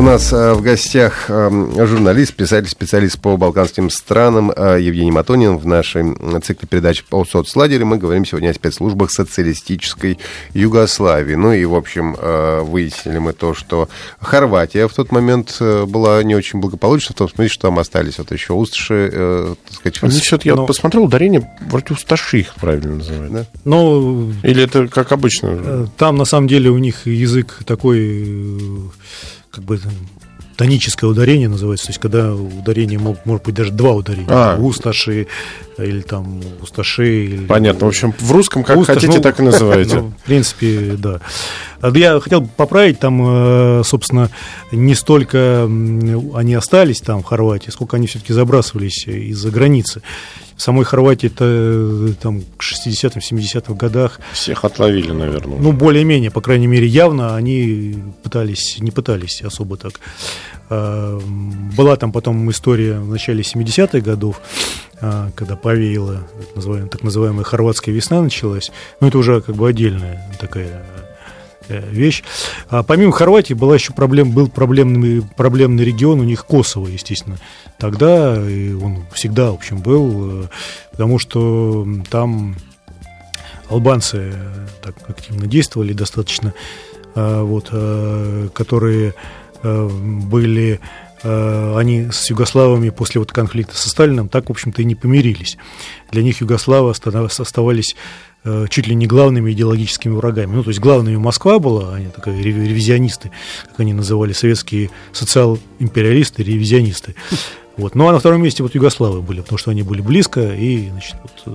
У 0.00 0.02
нас 0.02 0.32
э, 0.32 0.54
в 0.54 0.62
гостях 0.62 1.28
эм, 1.28 1.74
журналист, 1.86 2.32
писатель, 2.32 2.70
специалист 2.70 3.20
по 3.20 3.36
балканским 3.36 3.90
странам 3.90 4.50
э, 4.50 4.78
Евгений 4.80 5.10
Матонин. 5.10 5.58
В 5.58 5.66
нашей 5.66 6.16
цикле 6.40 6.66
передач 6.66 7.04
по 7.04 7.22
соцлагере 7.26 7.84
мы 7.84 7.98
говорим 7.98 8.24
сегодня 8.24 8.48
о 8.48 8.54
спецслужбах 8.54 9.10
социалистической 9.10 10.18
Югославии. 10.54 11.34
Ну 11.34 11.52
и, 11.52 11.66
в 11.66 11.74
общем, 11.74 12.16
э, 12.18 12.62
выяснили 12.62 13.18
мы 13.18 13.34
то, 13.34 13.52
что 13.52 13.90
Хорватия 14.20 14.88
в 14.88 14.94
тот 14.94 15.12
момент 15.12 15.58
была 15.60 16.22
не 16.22 16.34
очень 16.34 16.60
благополучна, 16.60 17.14
в 17.14 17.18
том 17.18 17.28
смысле, 17.28 17.50
что 17.50 17.68
там 17.68 17.78
остались 17.78 18.16
вот 18.16 18.32
еще 18.32 18.54
усташи, 18.54 19.56
так 19.68 19.74
сказать. 19.94 20.14
Насчет, 20.14 20.46
я 20.46 20.54
Но... 20.54 20.64
посмотрел, 20.64 21.04
ударение 21.04 21.46
вроде 21.68 21.92
усташи 21.92 22.38
их 22.38 22.54
правильно 22.54 22.96
называют. 22.96 23.32
Да? 23.34 23.46
Ну, 23.66 24.32
Или 24.44 24.62
это 24.62 24.88
как 24.88 25.12
обычно? 25.12 25.90
Там, 25.98 26.16
на 26.16 26.24
самом 26.24 26.48
деле, 26.48 26.70
у 26.70 26.78
них 26.78 27.06
язык 27.06 27.58
такой 27.66 28.88
как 29.50 29.64
бы 29.64 29.80
тоническое 30.60 31.08
ударение 31.08 31.48
называется, 31.48 31.86
то 31.86 31.90
есть 31.90 32.00
когда 32.00 32.34
ударение 32.34 32.98
мог, 32.98 33.24
может 33.24 33.46
быть 33.46 33.54
даже 33.54 33.72
два 33.72 33.92
ударения, 33.92 34.28
а. 34.28 34.58
усташи 34.58 35.26
или 35.78 36.02
там 36.02 36.42
усташи. 36.60 37.24
Или... 37.24 37.46
Понятно, 37.46 37.86
в 37.86 37.88
общем, 37.88 38.12
в 38.18 38.30
русском 38.30 38.62
как 38.62 38.76
Усташ, 38.76 38.96
хотите, 38.96 39.16
ну, 39.16 39.22
так 39.22 39.40
и 39.40 39.42
называете. 39.42 39.96
Ну, 40.00 40.12
в 40.22 40.26
принципе, 40.26 40.96
да. 40.98 41.20
Я 41.94 42.20
хотел 42.20 42.46
поправить, 42.46 43.00
там, 43.00 43.22
э, 43.80 43.82
собственно, 43.86 44.28
не 44.70 44.94
столько 44.94 45.64
они 45.64 46.54
остались 46.54 47.00
там 47.00 47.22
в 47.22 47.24
Хорватии, 47.24 47.70
сколько 47.70 47.96
они 47.96 48.06
все-таки 48.06 48.34
забрасывались 48.34 49.06
из-за 49.06 49.50
границы 49.50 50.02
в 50.60 50.62
самой 50.62 50.84
Хорватии 50.84 51.28
это 51.28 51.46
э, 51.46 52.12
там 52.20 52.42
к 52.42 52.62
60-м, 52.62 53.22
70-м 53.22 53.74
годах. 53.78 54.20
Всех 54.34 54.66
отловили, 54.66 55.10
наверное. 55.10 55.58
Ну, 55.58 55.72
более-менее, 55.72 56.30
по 56.30 56.42
крайней 56.42 56.66
мере, 56.66 56.86
явно 56.86 57.34
они 57.34 57.96
пытались, 58.22 58.78
не 58.78 58.90
пытались 58.90 59.40
особо 59.40 59.78
так. 59.78 59.94
А, 60.68 61.18
была 61.74 61.96
там 61.96 62.12
потом 62.12 62.50
история 62.50 62.98
в 62.98 63.08
начале 63.08 63.40
70-х 63.40 64.00
годов, 64.00 64.42
а, 65.00 65.30
когда 65.34 65.56
повеяло, 65.56 66.28
так 66.38 66.56
называемая, 66.56 66.90
так 66.90 67.02
называемая 67.04 67.44
хорватская 67.44 67.94
весна 67.94 68.20
началась. 68.20 68.70
Но 69.00 69.08
это 69.08 69.16
уже 69.16 69.40
как 69.40 69.56
бы 69.56 69.66
отдельная 69.66 70.30
такая 70.38 70.84
вещь. 71.70 72.22
А 72.68 72.82
помимо 72.82 73.12
Хорватии 73.12 73.54
была 73.54 73.74
еще 73.74 73.92
проблем, 73.92 74.32
был 74.32 74.48
проблемный, 74.48 75.22
проблемный 75.36 75.84
регион 75.84 76.20
у 76.20 76.24
них 76.24 76.44
Косово, 76.46 76.88
естественно 76.88 77.38
тогда, 77.78 78.36
и 78.48 78.72
он 78.72 79.06
всегда, 79.12 79.50
в 79.50 79.54
общем, 79.54 79.78
был, 79.78 80.44
э, 80.44 80.48
потому 80.92 81.18
что 81.18 81.86
там 82.10 82.56
албанцы 83.68 84.34
так 84.82 84.94
активно 85.08 85.46
действовали 85.46 85.92
достаточно, 85.92 86.54
э, 87.14 87.42
вот, 87.42 87.68
э, 87.72 88.48
которые 88.52 89.14
были 89.62 90.80
они 91.22 92.08
с 92.10 92.30
югославами 92.30 92.88
после 92.88 93.18
вот 93.18 93.30
конфликта 93.30 93.76
со 93.76 93.90
Сталином 93.90 94.30
так, 94.30 94.48
в 94.48 94.52
общем-то, 94.52 94.80
и 94.80 94.86
не 94.86 94.94
помирились. 94.94 95.58
Для 96.10 96.22
них 96.22 96.40
югославы 96.40 96.88
оставались 96.90 97.94
чуть 98.70 98.86
ли 98.86 98.94
не 98.94 99.06
главными 99.06 99.52
идеологическими 99.52 100.14
врагами. 100.14 100.54
Ну, 100.54 100.62
то 100.62 100.70
есть 100.70 100.80
главными 100.80 101.16
Москва 101.16 101.58
была, 101.58 101.94
они 101.94 102.08
такие 102.08 102.42
ревизионисты, 102.42 103.30
как 103.68 103.80
они 103.80 103.92
называли, 103.92 104.32
советские 104.32 104.90
социал-империалисты, 105.12 106.42
ревизионисты. 106.42 107.14
Вот. 107.76 107.94
Ну 107.94 108.08
а 108.08 108.12
на 108.12 108.18
втором 108.18 108.42
месте 108.42 108.62
вот 108.62 108.74
Югославы 108.74 109.22
были, 109.22 109.40
потому 109.40 109.58
что 109.58 109.70
они 109.70 109.82
были 109.82 110.00
близко, 110.00 110.54
и, 110.54 110.88
значит, 110.90 111.16
вот, 111.22 111.54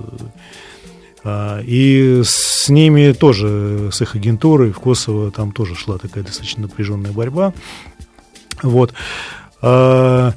А, 1.28 1.60
и 1.60 2.22
с 2.24 2.68
ними 2.68 3.10
тоже, 3.10 3.90
с 3.92 4.00
их 4.00 4.14
агентурой 4.14 4.70
в 4.70 4.78
Косово, 4.78 5.32
там 5.32 5.50
тоже 5.50 5.74
шла 5.74 5.98
такая 5.98 6.22
достаточно 6.22 6.62
напряженная 6.62 7.10
борьба. 7.10 7.52
Вот. 8.62 8.94
А, 9.60 10.34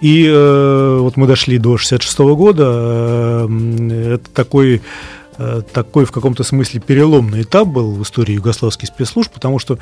и 0.00 0.26
э, 0.26 0.98
вот 1.00 1.16
мы 1.16 1.26
дошли 1.26 1.58
до 1.58 1.76
66 1.76 2.18
года. 2.18 2.64
Э, 3.48 4.14
это 4.14 4.30
такой 4.30 4.82
э, 5.38 5.62
такой 5.72 6.04
в 6.04 6.12
каком-то 6.12 6.44
смысле 6.44 6.80
переломный 6.80 7.42
этап 7.42 7.68
был 7.68 7.92
в 7.92 8.02
истории 8.02 8.34
югославских 8.34 8.88
спецслужб, 8.88 9.32
потому 9.32 9.58
что 9.58 9.78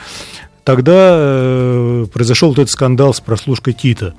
тогда 0.64 2.06
произошел 2.12 2.48
вот 2.48 2.58
этот 2.58 2.70
скандал 2.70 3.12
с 3.12 3.20
прослушкой 3.20 3.74
Тита, 3.74 4.14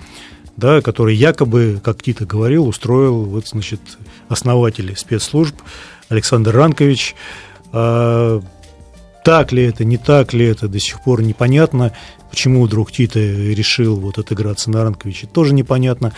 да, 0.58 0.82
который 0.82 1.16
якобы, 1.16 1.82
как 1.84 2.04
Тита 2.04 2.26
говорил, 2.26 2.68
устроил 2.68 3.24
вот, 3.24 3.48
значит, 3.48 3.82
основатель 4.30 4.96
спецслужб 4.96 5.56
Александр 6.10 6.56
Ранкович. 6.56 7.16
Так 9.26 9.52
ли 9.52 9.64
это, 9.64 9.84
не 9.86 9.98
так 9.98 10.34
ли 10.34 10.46
это, 10.46 10.68
до 10.68 10.80
сих 10.80 11.02
пор 11.02 11.24
непонятно. 11.24 11.92
Почему 12.30 12.64
вдруг 12.64 12.92
Тита 12.92 13.20
решил 13.20 14.00
вот 14.00 14.20
отыграться 14.20 14.70
на 14.70 14.84
Ранковиче, 14.84 15.26
тоже 15.26 15.56
непонятно. 15.56 16.14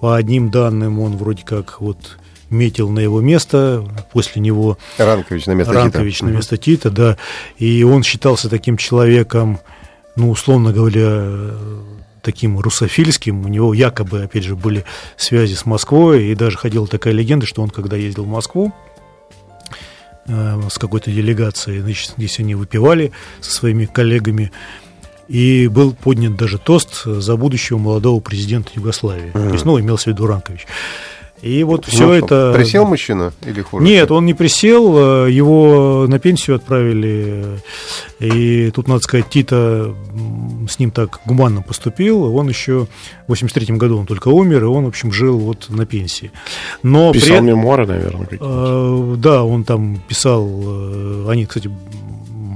По 0.00 0.14
одним 0.14 0.52
данным 0.52 1.00
он 1.00 1.16
вроде 1.16 1.42
как 1.42 1.80
вот 1.80 2.16
метил 2.50 2.90
на 2.90 3.00
его 3.00 3.20
место, 3.20 3.84
после 4.12 4.40
него... 4.40 4.78
Ранкович 4.98 5.46
на 5.46 5.52
место 5.52 5.72
Ранкович 5.72 6.14
Тита. 6.18 6.26
на 6.26 6.30
место 6.30 6.56
Тита, 6.56 6.90
да. 6.90 7.16
И 7.58 7.82
он 7.82 8.04
считался 8.04 8.48
таким 8.48 8.76
человеком, 8.76 9.58
ну, 10.14 10.30
условно 10.30 10.72
говоря, 10.72 11.56
таким 12.22 12.60
русофильским. 12.60 13.44
У 13.44 13.48
него 13.48 13.74
якобы, 13.74 14.22
опять 14.22 14.44
же, 14.44 14.54
были 14.54 14.84
связи 15.16 15.54
с 15.54 15.66
Москвой, 15.66 16.26
и 16.26 16.36
даже 16.36 16.56
ходила 16.56 16.86
такая 16.86 17.14
легенда, 17.14 17.46
что 17.46 17.62
он, 17.62 17.70
когда 17.70 17.96
ездил 17.96 18.22
в 18.22 18.28
Москву, 18.28 18.72
с 20.26 20.78
какой-то 20.78 21.10
делегацией, 21.10 21.80
значит, 21.80 22.14
здесь 22.16 22.38
они 22.40 22.54
выпивали 22.54 23.12
со 23.40 23.52
своими 23.52 23.84
коллегами, 23.84 24.50
и 25.28 25.68
был 25.68 25.94
поднят 25.94 26.36
даже 26.36 26.58
тост 26.58 27.04
за 27.04 27.36
будущего 27.36 27.78
молодого 27.78 28.20
президента 28.20 28.72
Югославии. 28.74 29.32
Mm-hmm. 29.32 29.48
То 29.48 29.52
есть, 29.52 29.64
ну, 29.64 29.80
имелся 29.80 30.04
в 30.04 30.06
виду 30.08 30.26
Ранкович. 30.26 30.66
И 31.42 31.62
вот 31.62 31.84
все 31.84 32.06
ну, 32.06 32.12
это... 32.12 32.52
Присел 32.54 32.86
мужчина 32.86 33.32
или 33.44 33.60
хуже? 33.60 33.84
Нет, 33.84 34.10
он 34.10 34.24
не 34.24 34.34
присел, 34.34 35.26
его 35.26 36.06
на 36.08 36.18
пенсию 36.18 36.56
отправили. 36.56 37.60
И 38.20 38.70
тут, 38.70 38.88
надо 38.88 39.00
сказать, 39.00 39.28
Тита 39.28 39.94
с 40.68 40.78
ним 40.78 40.90
так 40.90 41.20
гуманно 41.26 41.60
поступил. 41.60 42.34
Он 42.34 42.48
еще 42.48 42.86
в 43.26 43.28
83 43.28 43.76
году 43.76 43.98
он 43.98 44.06
только 44.06 44.28
умер, 44.28 44.64
и 44.64 44.66
он, 44.66 44.84
в 44.84 44.88
общем, 44.88 45.12
жил 45.12 45.38
вот 45.38 45.66
на 45.68 45.84
пенсии. 45.84 46.30
Но 46.82 47.12
писал 47.12 47.38
при... 47.38 47.44
мемуары, 47.44 47.86
наверное, 47.86 48.24
какие-то. 48.24 49.16
Да, 49.18 49.44
он 49.44 49.64
там 49.64 50.00
писал... 50.08 50.48
Э, 50.48 51.26
они, 51.28 51.46
кстати, 51.46 51.70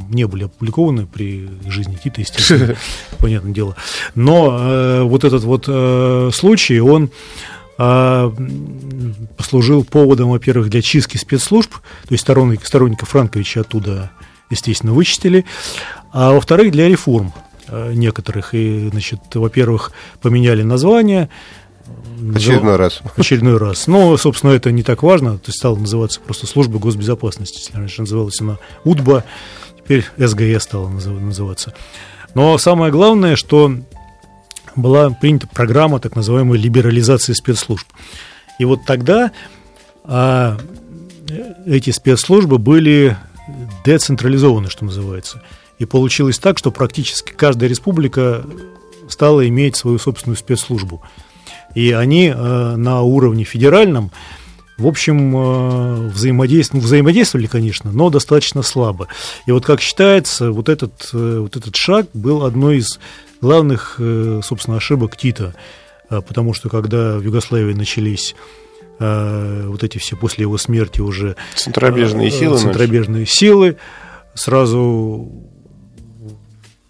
не 0.08 0.26
были 0.26 0.44
опубликованы 0.44 1.06
при 1.06 1.48
жизни 1.66 1.98
Тита, 2.02 2.20
естественно, 2.20 2.76
понятное 3.18 3.52
дело. 3.52 3.76
Но 4.14 4.58
э, 4.58 5.02
вот 5.02 5.24
этот 5.24 5.44
вот 5.44 5.64
э, 5.68 6.30
случай, 6.32 6.80
он 6.80 7.04
э, 7.04 7.08
послужил 7.78 9.84
поводом, 9.84 10.30
во-первых, 10.30 10.68
для 10.68 10.82
чистки 10.82 11.16
спецслужб, 11.16 11.72
то 11.72 12.10
есть 12.10 12.22
сторонник, 12.22 12.66
сторонников 12.66 13.10
Франковича 13.10 13.60
оттуда, 13.60 14.10
естественно, 14.50 14.92
вычистили, 14.92 15.44
а 16.12 16.32
во-вторых, 16.32 16.72
для 16.72 16.88
реформ 16.88 17.32
э, 17.68 17.92
некоторых. 17.94 18.52
И, 18.52 18.88
значит, 18.90 19.20
во-первых, 19.32 19.92
поменяли 20.20 20.62
название, 20.62 21.30
Очередной 22.34 22.76
раз. 22.76 23.00
Очередной 23.16 23.58
раз. 23.58 23.86
Но, 23.86 24.16
собственно, 24.16 24.50
это 24.50 24.72
не 24.72 24.82
так 24.82 25.02
важно. 25.02 25.38
То 25.38 25.46
есть 25.46 25.58
стала 25.58 25.76
называться 25.76 26.20
просто 26.20 26.46
служба 26.46 26.78
госбезопасности. 26.78 27.58
Если 27.58 27.76
раньше 27.76 28.02
называлась 28.02 28.40
она 28.40 28.58
УДБА, 28.84 29.24
теперь 29.78 30.04
СГС 30.18 30.64
стала 30.64 30.88
называться. 30.88 31.74
Но 32.34 32.58
самое 32.58 32.92
главное, 32.92 33.36
что 33.36 33.72
была 34.82 35.10
принята 35.10 35.46
программа 35.46 36.00
так 36.00 36.16
называемой 36.16 36.58
либерализации 36.58 37.32
спецслужб. 37.32 37.86
И 38.58 38.64
вот 38.64 38.84
тогда 38.86 39.32
а, 40.04 40.58
эти 41.66 41.90
спецслужбы 41.90 42.58
были 42.58 43.16
децентрализованы, 43.84 44.70
что 44.70 44.84
называется. 44.84 45.42
И 45.78 45.84
получилось 45.84 46.38
так, 46.38 46.58
что 46.58 46.70
практически 46.70 47.32
каждая 47.32 47.68
республика 47.68 48.44
стала 49.08 49.46
иметь 49.48 49.76
свою 49.76 49.98
собственную 49.98 50.36
спецслужбу. 50.36 51.02
И 51.74 51.92
они 51.92 52.32
э, 52.34 52.76
на 52.76 53.02
уровне 53.02 53.44
федеральном 53.44 54.10
в 54.78 54.86
общем, 54.86 55.36
э, 55.36 56.08
взаимодействовали, 56.08 56.80
ну, 56.80 56.86
взаимодействовали, 56.86 57.46
конечно, 57.48 57.90
но 57.90 58.10
достаточно 58.10 58.62
слабо. 58.62 59.08
И 59.46 59.50
вот 59.50 59.66
как 59.66 59.80
считается, 59.80 60.52
вот 60.52 60.68
этот, 60.68 61.10
э, 61.12 61.38
вот 61.40 61.56
этот 61.56 61.74
шаг 61.74 62.06
был 62.14 62.44
одной 62.44 62.78
из 62.78 63.00
главных, 63.40 63.96
э, 63.98 64.40
собственно, 64.42 64.76
ошибок 64.76 65.16
Тита, 65.16 65.54
потому 66.08 66.54
что 66.54 66.68
когда 66.68 67.18
в 67.18 67.22
Югославии 67.22 67.74
начались 67.74 68.34
вот 68.98 69.84
эти 69.84 69.98
все 69.98 70.16
после 70.16 70.42
его 70.42 70.58
смерти 70.58 71.00
уже 71.00 71.36
центробежные 71.54 72.32
силы, 72.32 72.58
центробежные 72.58 73.26
силы, 73.26 73.76
сразу 74.34 75.30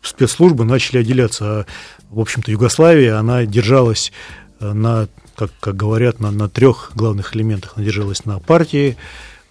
спецслужбы 0.02 0.64
начали 0.64 0.98
отделяться. 0.98 1.44
А, 1.44 1.66
в 2.10 2.20
общем-то, 2.20 2.50
Югославия, 2.50 3.18
она 3.18 3.44
держалась 3.44 4.12
на 4.60 5.08
как, 5.36 5.52
как 5.60 5.76
говорят, 5.76 6.18
на, 6.18 6.32
на 6.32 6.48
трех 6.48 6.90
главных 6.96 7.36
элементах. 7.36 7.74
Она 7.76 7.84
держалась 7.84 8.24
на 8.24 8.40
партии, 8.40 8.96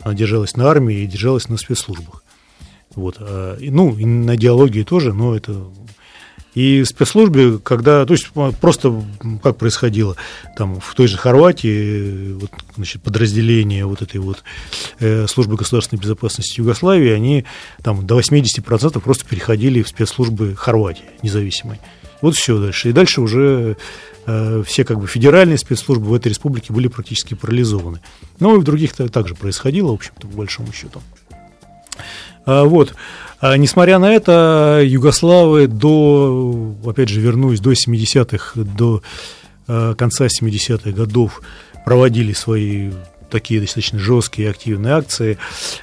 она 0.01 0.13
держалась 0.13 0.57
на 0.57 0.69
армии 0.69 0.97
и 0.97 1.07
держалась 1.07 1.47
на 1.47 1.57
спецслужбах. 1.57 2.23
Вот. 2.95 3.15
А, 3.19 3.57
ну, 3.59 3.95
и 3.97 4.05
на 4.05 4.35
идеологии 4.35 4.83
тоже, 4.83 5.13
но 5.13 5.35
это... 5.35 5.65
И 6.57 6.83
спецслужбе, 6.83 7.59
когда, 7.59 8.05
то 8.05 8.13
есть 8.13 8.29
просто 8.59 9.03
как 9.43 9.57
происходило, 9.57 10.15
там 10.55 10.79
в 10.79 10.93
той 10.95 11.07
же 11.07 11.17
Хорватии 11.17 12.33
вот, 12.33 12.51
значит, 12.75 13.01
подразделения 13.01 13.85
вот 13.85 14.01
этой 14.01 14.19
вот 14.19 14.43
э, 14.99 15.27
службы 15.27 15.55
государственной 15.55 15.99
безопасности 15.99 16.59
Югославии, 16.59 17.11
они 17.11 17.45
там 17.83 18.05
до 18.05 18.19
80% 18.19 18.99
просто 18.99 19.25
переходили 19.25 19.81
в 19.81 19.87
спецслужбы 19.87 20.55
Хорватии 20.55 21.05
независимой. 21.21 21.79
Вот 22.21 22.35
все 22.35 22.59
дальше. 22.59 22.89
И 22.89 22.93
дальше 22.93 23.21
уже 23.21 23.77
Э, 24.29 24.61
все 24.65 24.83
как 24.83 24.99
бы 24.99 25.07
федеральные 25.07 25.57
спецслужбы 25.57 26.07
в 26.07 26.13
этой 26.13 26.27
республике 26.27 26.73
были 26.73 26.89
практически 26.89 27.33
парализованы. 27.33 28.01
Но 28.39 28.55
и 28.55 28.59
в 28.59 28.63
других 28.63 28.93
также 28.93 29.35
происходило, 29.35 29.91
в 29.91 29.95
общем-то, 29.95 30.27
по 30.27 30.35
большому 30.35 30.73
счету. 30.73 31.01
А, 32.45 32.65
вот. 32.65 32.93
А, 33.39 33.57
несмотря 33.57 33.99
на 33.99 34.11
это, 34.11 34.81
югославы 34.83 35.67
до, 35.67 36.75
опять 36.85 37.09
же, 37.09 37.21
вернусь 37.21 37.59
до 37.59 37.71
70-х, 37.71 38.59
до 38.61 39.01
а, 39.67 39.95
конца 39.95 40.25
70-х 40.25 40.91
годов 40.91 41.41
проводили 41.85 42.33
свои 42.33 42.91
такие 43.29 43.59
достаточно 43.59 43.99
жесткие 43.99 44.49
активные 44.49 44.93
акции. 44.93 45.38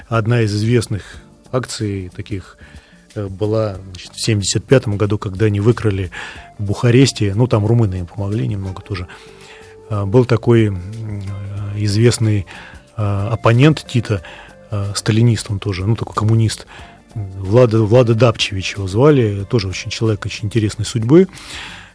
Одна 0.07 0.41
из 0.41 0.53
известных 0.55 1.03
акций 1.51 2.11
таких 2.15 2.57
Э, 3.15 3.27
была 3.27 3.75
значит, 3.75 4.11
в 4.11 4.21
1975 4.21 4.87
году, 4.89 5.17
когда 5.17 5.45
они 5.45 5.59
выкрали 5.59 6.11
в 6.59 6.63
Бухаресте, 6.63 7.33
ну, 7.33 7.47
там 7.47 7.65
румыны 7.65 7.95
им 7.95 8.05
помогли 8.05 8.47
немного 8.47 8.81
тоже, 8.81 9.07
э, 9.89 10.05
был 10.05 10.25
такой 10.25 10.67
э, 10.67 10.71
известный 11.77 12.45
оппонент 12.97 13.85
Тита, 13.85 14.21
сталинист 14.95 15.51
он 15.51 15.59
тоже, 15.59 15.85
ну, 15.85 15.97
такой 15.97 16.15
коммунист, 16.15 16.65
Влада, 17.15 17.81
Влада 17.81 18.13
Дапчевич 18.13 18.75
его 18.75 18.87
звали, 18.87 19.45
тоже 19.49 19.69
очень 19.69 19.89
человек 19.89 20.25
очень 20.25 20.45
интересной 20.45 20.85
судьбы. 20.85 21.27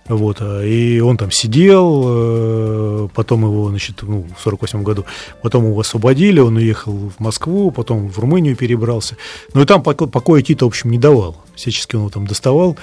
Вот, 0.08 0.38
а, 0.40 0.64
и 0.64 0.98
он 0.98 1.16
там 1.16 1.30
сидел, 1.30 2.04
э, 2.06 3.08
потом 3.14 3.44
его, 3.44 3.68
значит, 3.68 4.02
ну, 4.02 4.26
в 4.36 4.42
48 4.42 4.82
году, 4.82 5.04
потом 5.40 5.66
его 5.66 5.78
освободили, 5.78 6.40
он 6.40 6.56
уехал 6.56 7.12
в 7.16 7.20
Москву, 7.20 7.70
потом 7.70 8.08
в 8.08 8.18
Румынию 8.18 8.56
перебрался. 8.56 9.16
Ну 9.54 9.62
и 9.62 9.66
там 9.66 9.82
покоя 9.82 10.42
Тита, 10.42 10.64
в 10.64 10.68
общем, 10.68 10.90
не 10.90 10.98
давал. 10.98 11.36
Всячески 11.54 11.94
он 11.94 12.02
его 12.02 12.10
там 12.10 12.26
доставал, 12.26 12.76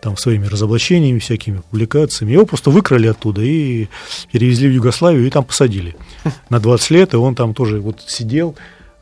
там 0.00 0.16
своими 0.16 0.46
разоблачениями, 0.46 1.18
всякими 1.18 1.62
публикациями. 1.68 2.32
Его 2.32 2.46
просто 2.46 2.70
выкрали 2.70 3.08
оттуда 3.08 3.42
и 3.42 3.88
перевезли 4.30 4.68
в 4.68 4.72
Югославию 4.72 5.26
и 5.26 5.30
там 5.30 5.44
посадили 5.44 5.96
на 6.48 6.60
20 6.60 6.90
лет, 6.90 7.14
и 7.14 7.16
он 7.16 7.34
там 7.34 7.54
тоже 7.54 7.80
вот 7.80 8.04
сидел 8.06 8.54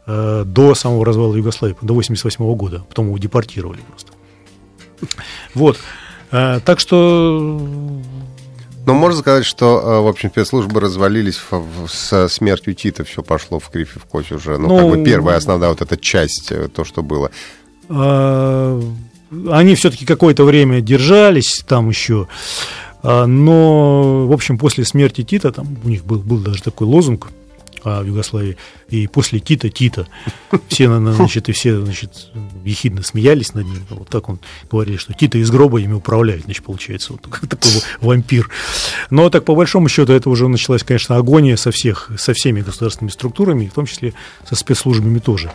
э, 0.06 0.44
до 0.46 0.74
самого 0.74 1.04
развала 1.04 1.34
Югославии, 1.34 1.76
до 1.82 1.94
88 1.94 2.54
года, 2.54 2.84
потом 2.88 3.06
его 3.06 3.18
депортировали 3.18 3.80
просто. 3.88 4.12
Вот. 5.54 5.78
А, 6.30 6.60
так 6.60 6.80
что... 6.80 7.60
Но 8.86 8.94
можно 8.94 9.18
сказать, 9.18 9.44
что, 9.44 9.82
а, 9.84 10.00
в 10.00 10.06
общем, 10.06 10.30
спецслужбы 10.30 10.80
развалились 10.80 11.40
со 11.88 12.28
смертью 12.28 12.74
Тита, 12.74 13.04
все 13.04 13.22
пошло 13.22 13.58
в 13.58 13.68
кривь 13.68 13.96
и 13.96 13.98
в 13.98 14.04
кость 14.04 14.30
уже. 14.30 14.58
Ну, 14.58 14.68
ну, 14.68 14.78
как 14.78 14.98
бы 14.98 15.04
первая 15.04 15.36
основная 15.36 15.70
вот 15.70 15.82
эта 15.82 15.96
часть, 15.96 16.52
э, 16.52 16.68
то, 16.68 16.84
что 16.84 17.02
было. 17.02 17.30
Они 17.88 19.74
все-таки 19.74 20.06
какое-то 20.06 20.44
время 20.44 20.80
держались 20.80 21.64
там 21.66 21.88
еще, 21.88 22.28
но, 23.02 24.26
в 24.26 24.32
общем, 24.32 24.58
после 24.58 24.84
смерти 24.84 25.22
Тита, 25.22 25.52
там 25.52 25.76
у 25.84 25.88
них 25.88 26.04
был, 26.04 26.18
был 26.18 26.38
даже 26.38 26.62
такой 26.62 26.86
лозунг, 26.86 27.28
а 27.86 28.02
в 28.02 28.06
Югославии, 28.06 28.56
и 28.88 29.06
после 29.06 29.38
Тита 29.38 29.68
Тита. 29.68 30.08
Все, 30.68 30.88
значит, 30.88 31.48
и 31.48 31.52
все, 31.52 31.80
значит, 31.80 32.30
ехидно 32.64 33.02
смеялись 33.02 33.54
над 33.54 33.64
ним. 33.66 33.86
Вот 33.90 34.08
так 34.08 34.28
он 34.28 34.40
говорил, 34.70 34.98
что 34.98 35.12
Тита 35.12 35.38
из 35.38 35.50
гроба 35.50 35.80
ими 35.80 35.92
управляет, 35.92 36.44
значит, 36.44 36.64
получается, 36.64 37.12
вот 37.12 37.22
такой 37.48 37.70
вампир. 38.00 38.50
Но 39.10 39.30
так 39.30 39.44
по 39.44 39.54
большому 39.54 39.88
счету 39.88 40.12
это 40.12 40.28
уже 40.28 40.48
началась, 40.48 40.82
конечно, 40.82 41.16
агония 41.16 41.56
со 41.56 41.70
всех, 41.70 42.10
со 42.18 42.34
всеми 42.34 42.60
государственными 42.60 43.12
структурами, 43.12 43.66
в 43.66 43.72
том 43.72 43.86
числе 43.86 44.14
со 44.48 44.56
спецслужбами 44.56 45.20
тоже. 45.20 45.52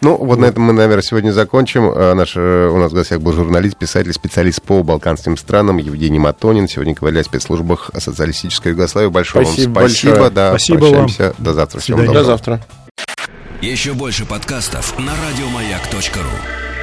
Ну, 0.00 0.16
вот, 0.16 0.38
на 0.38 0.46
этом 0.46 0.64
мы, 0.64 0.72
наверное, 0.72 1.02
сегодня 1.02 1.30
закончим. 1.30 1.90
А, 1.94 2.14
наш, 2.14 2.34
э, 2.36 2.68
у 2.68 2.78
нас 2.78 2.92
в 2.92 2.94
гостях 2.94 3.20
был 3.20 3.32
журналист, 3.32 3.76
писатель, 3.76 4.12
специалист 4.12 4.62
по 4.62 4.82
балканским 4.82 5.36
странам 5.36 5.78
Евгений 5.78 6.18
Матонин. 6.18 6.68
Сегодня 6.68 6.94
говорили 6.94 7.20
о 7.20 7.24
спецслужбах 7.24 7.90
социалистической 7.96 8.72
Югославии. 8.72 9.08
Большое 9.08 9.46
спасибо 9.46 9.80
вам 9.80 9.88
спасибо. 9.88 10.12
Большое. 10.12 10.30
Да, 10.30 10.50
спасибо 10.50 10.78
прощаемся. 10.78 11.22
Вам. 11.22 11.34
До 11.38 11.52
завтра. 11.54 11.80
Всего 11.80 11.98
доброго. 11.98 12.14
До 12.18 12.24
завтра. 12.24 12.60
Еще 13.60 13.94
больше 13.94 14.26
подкастов 14.26 14.98
на 14.98 15.12
радиомаяк.ру 15.12 16.73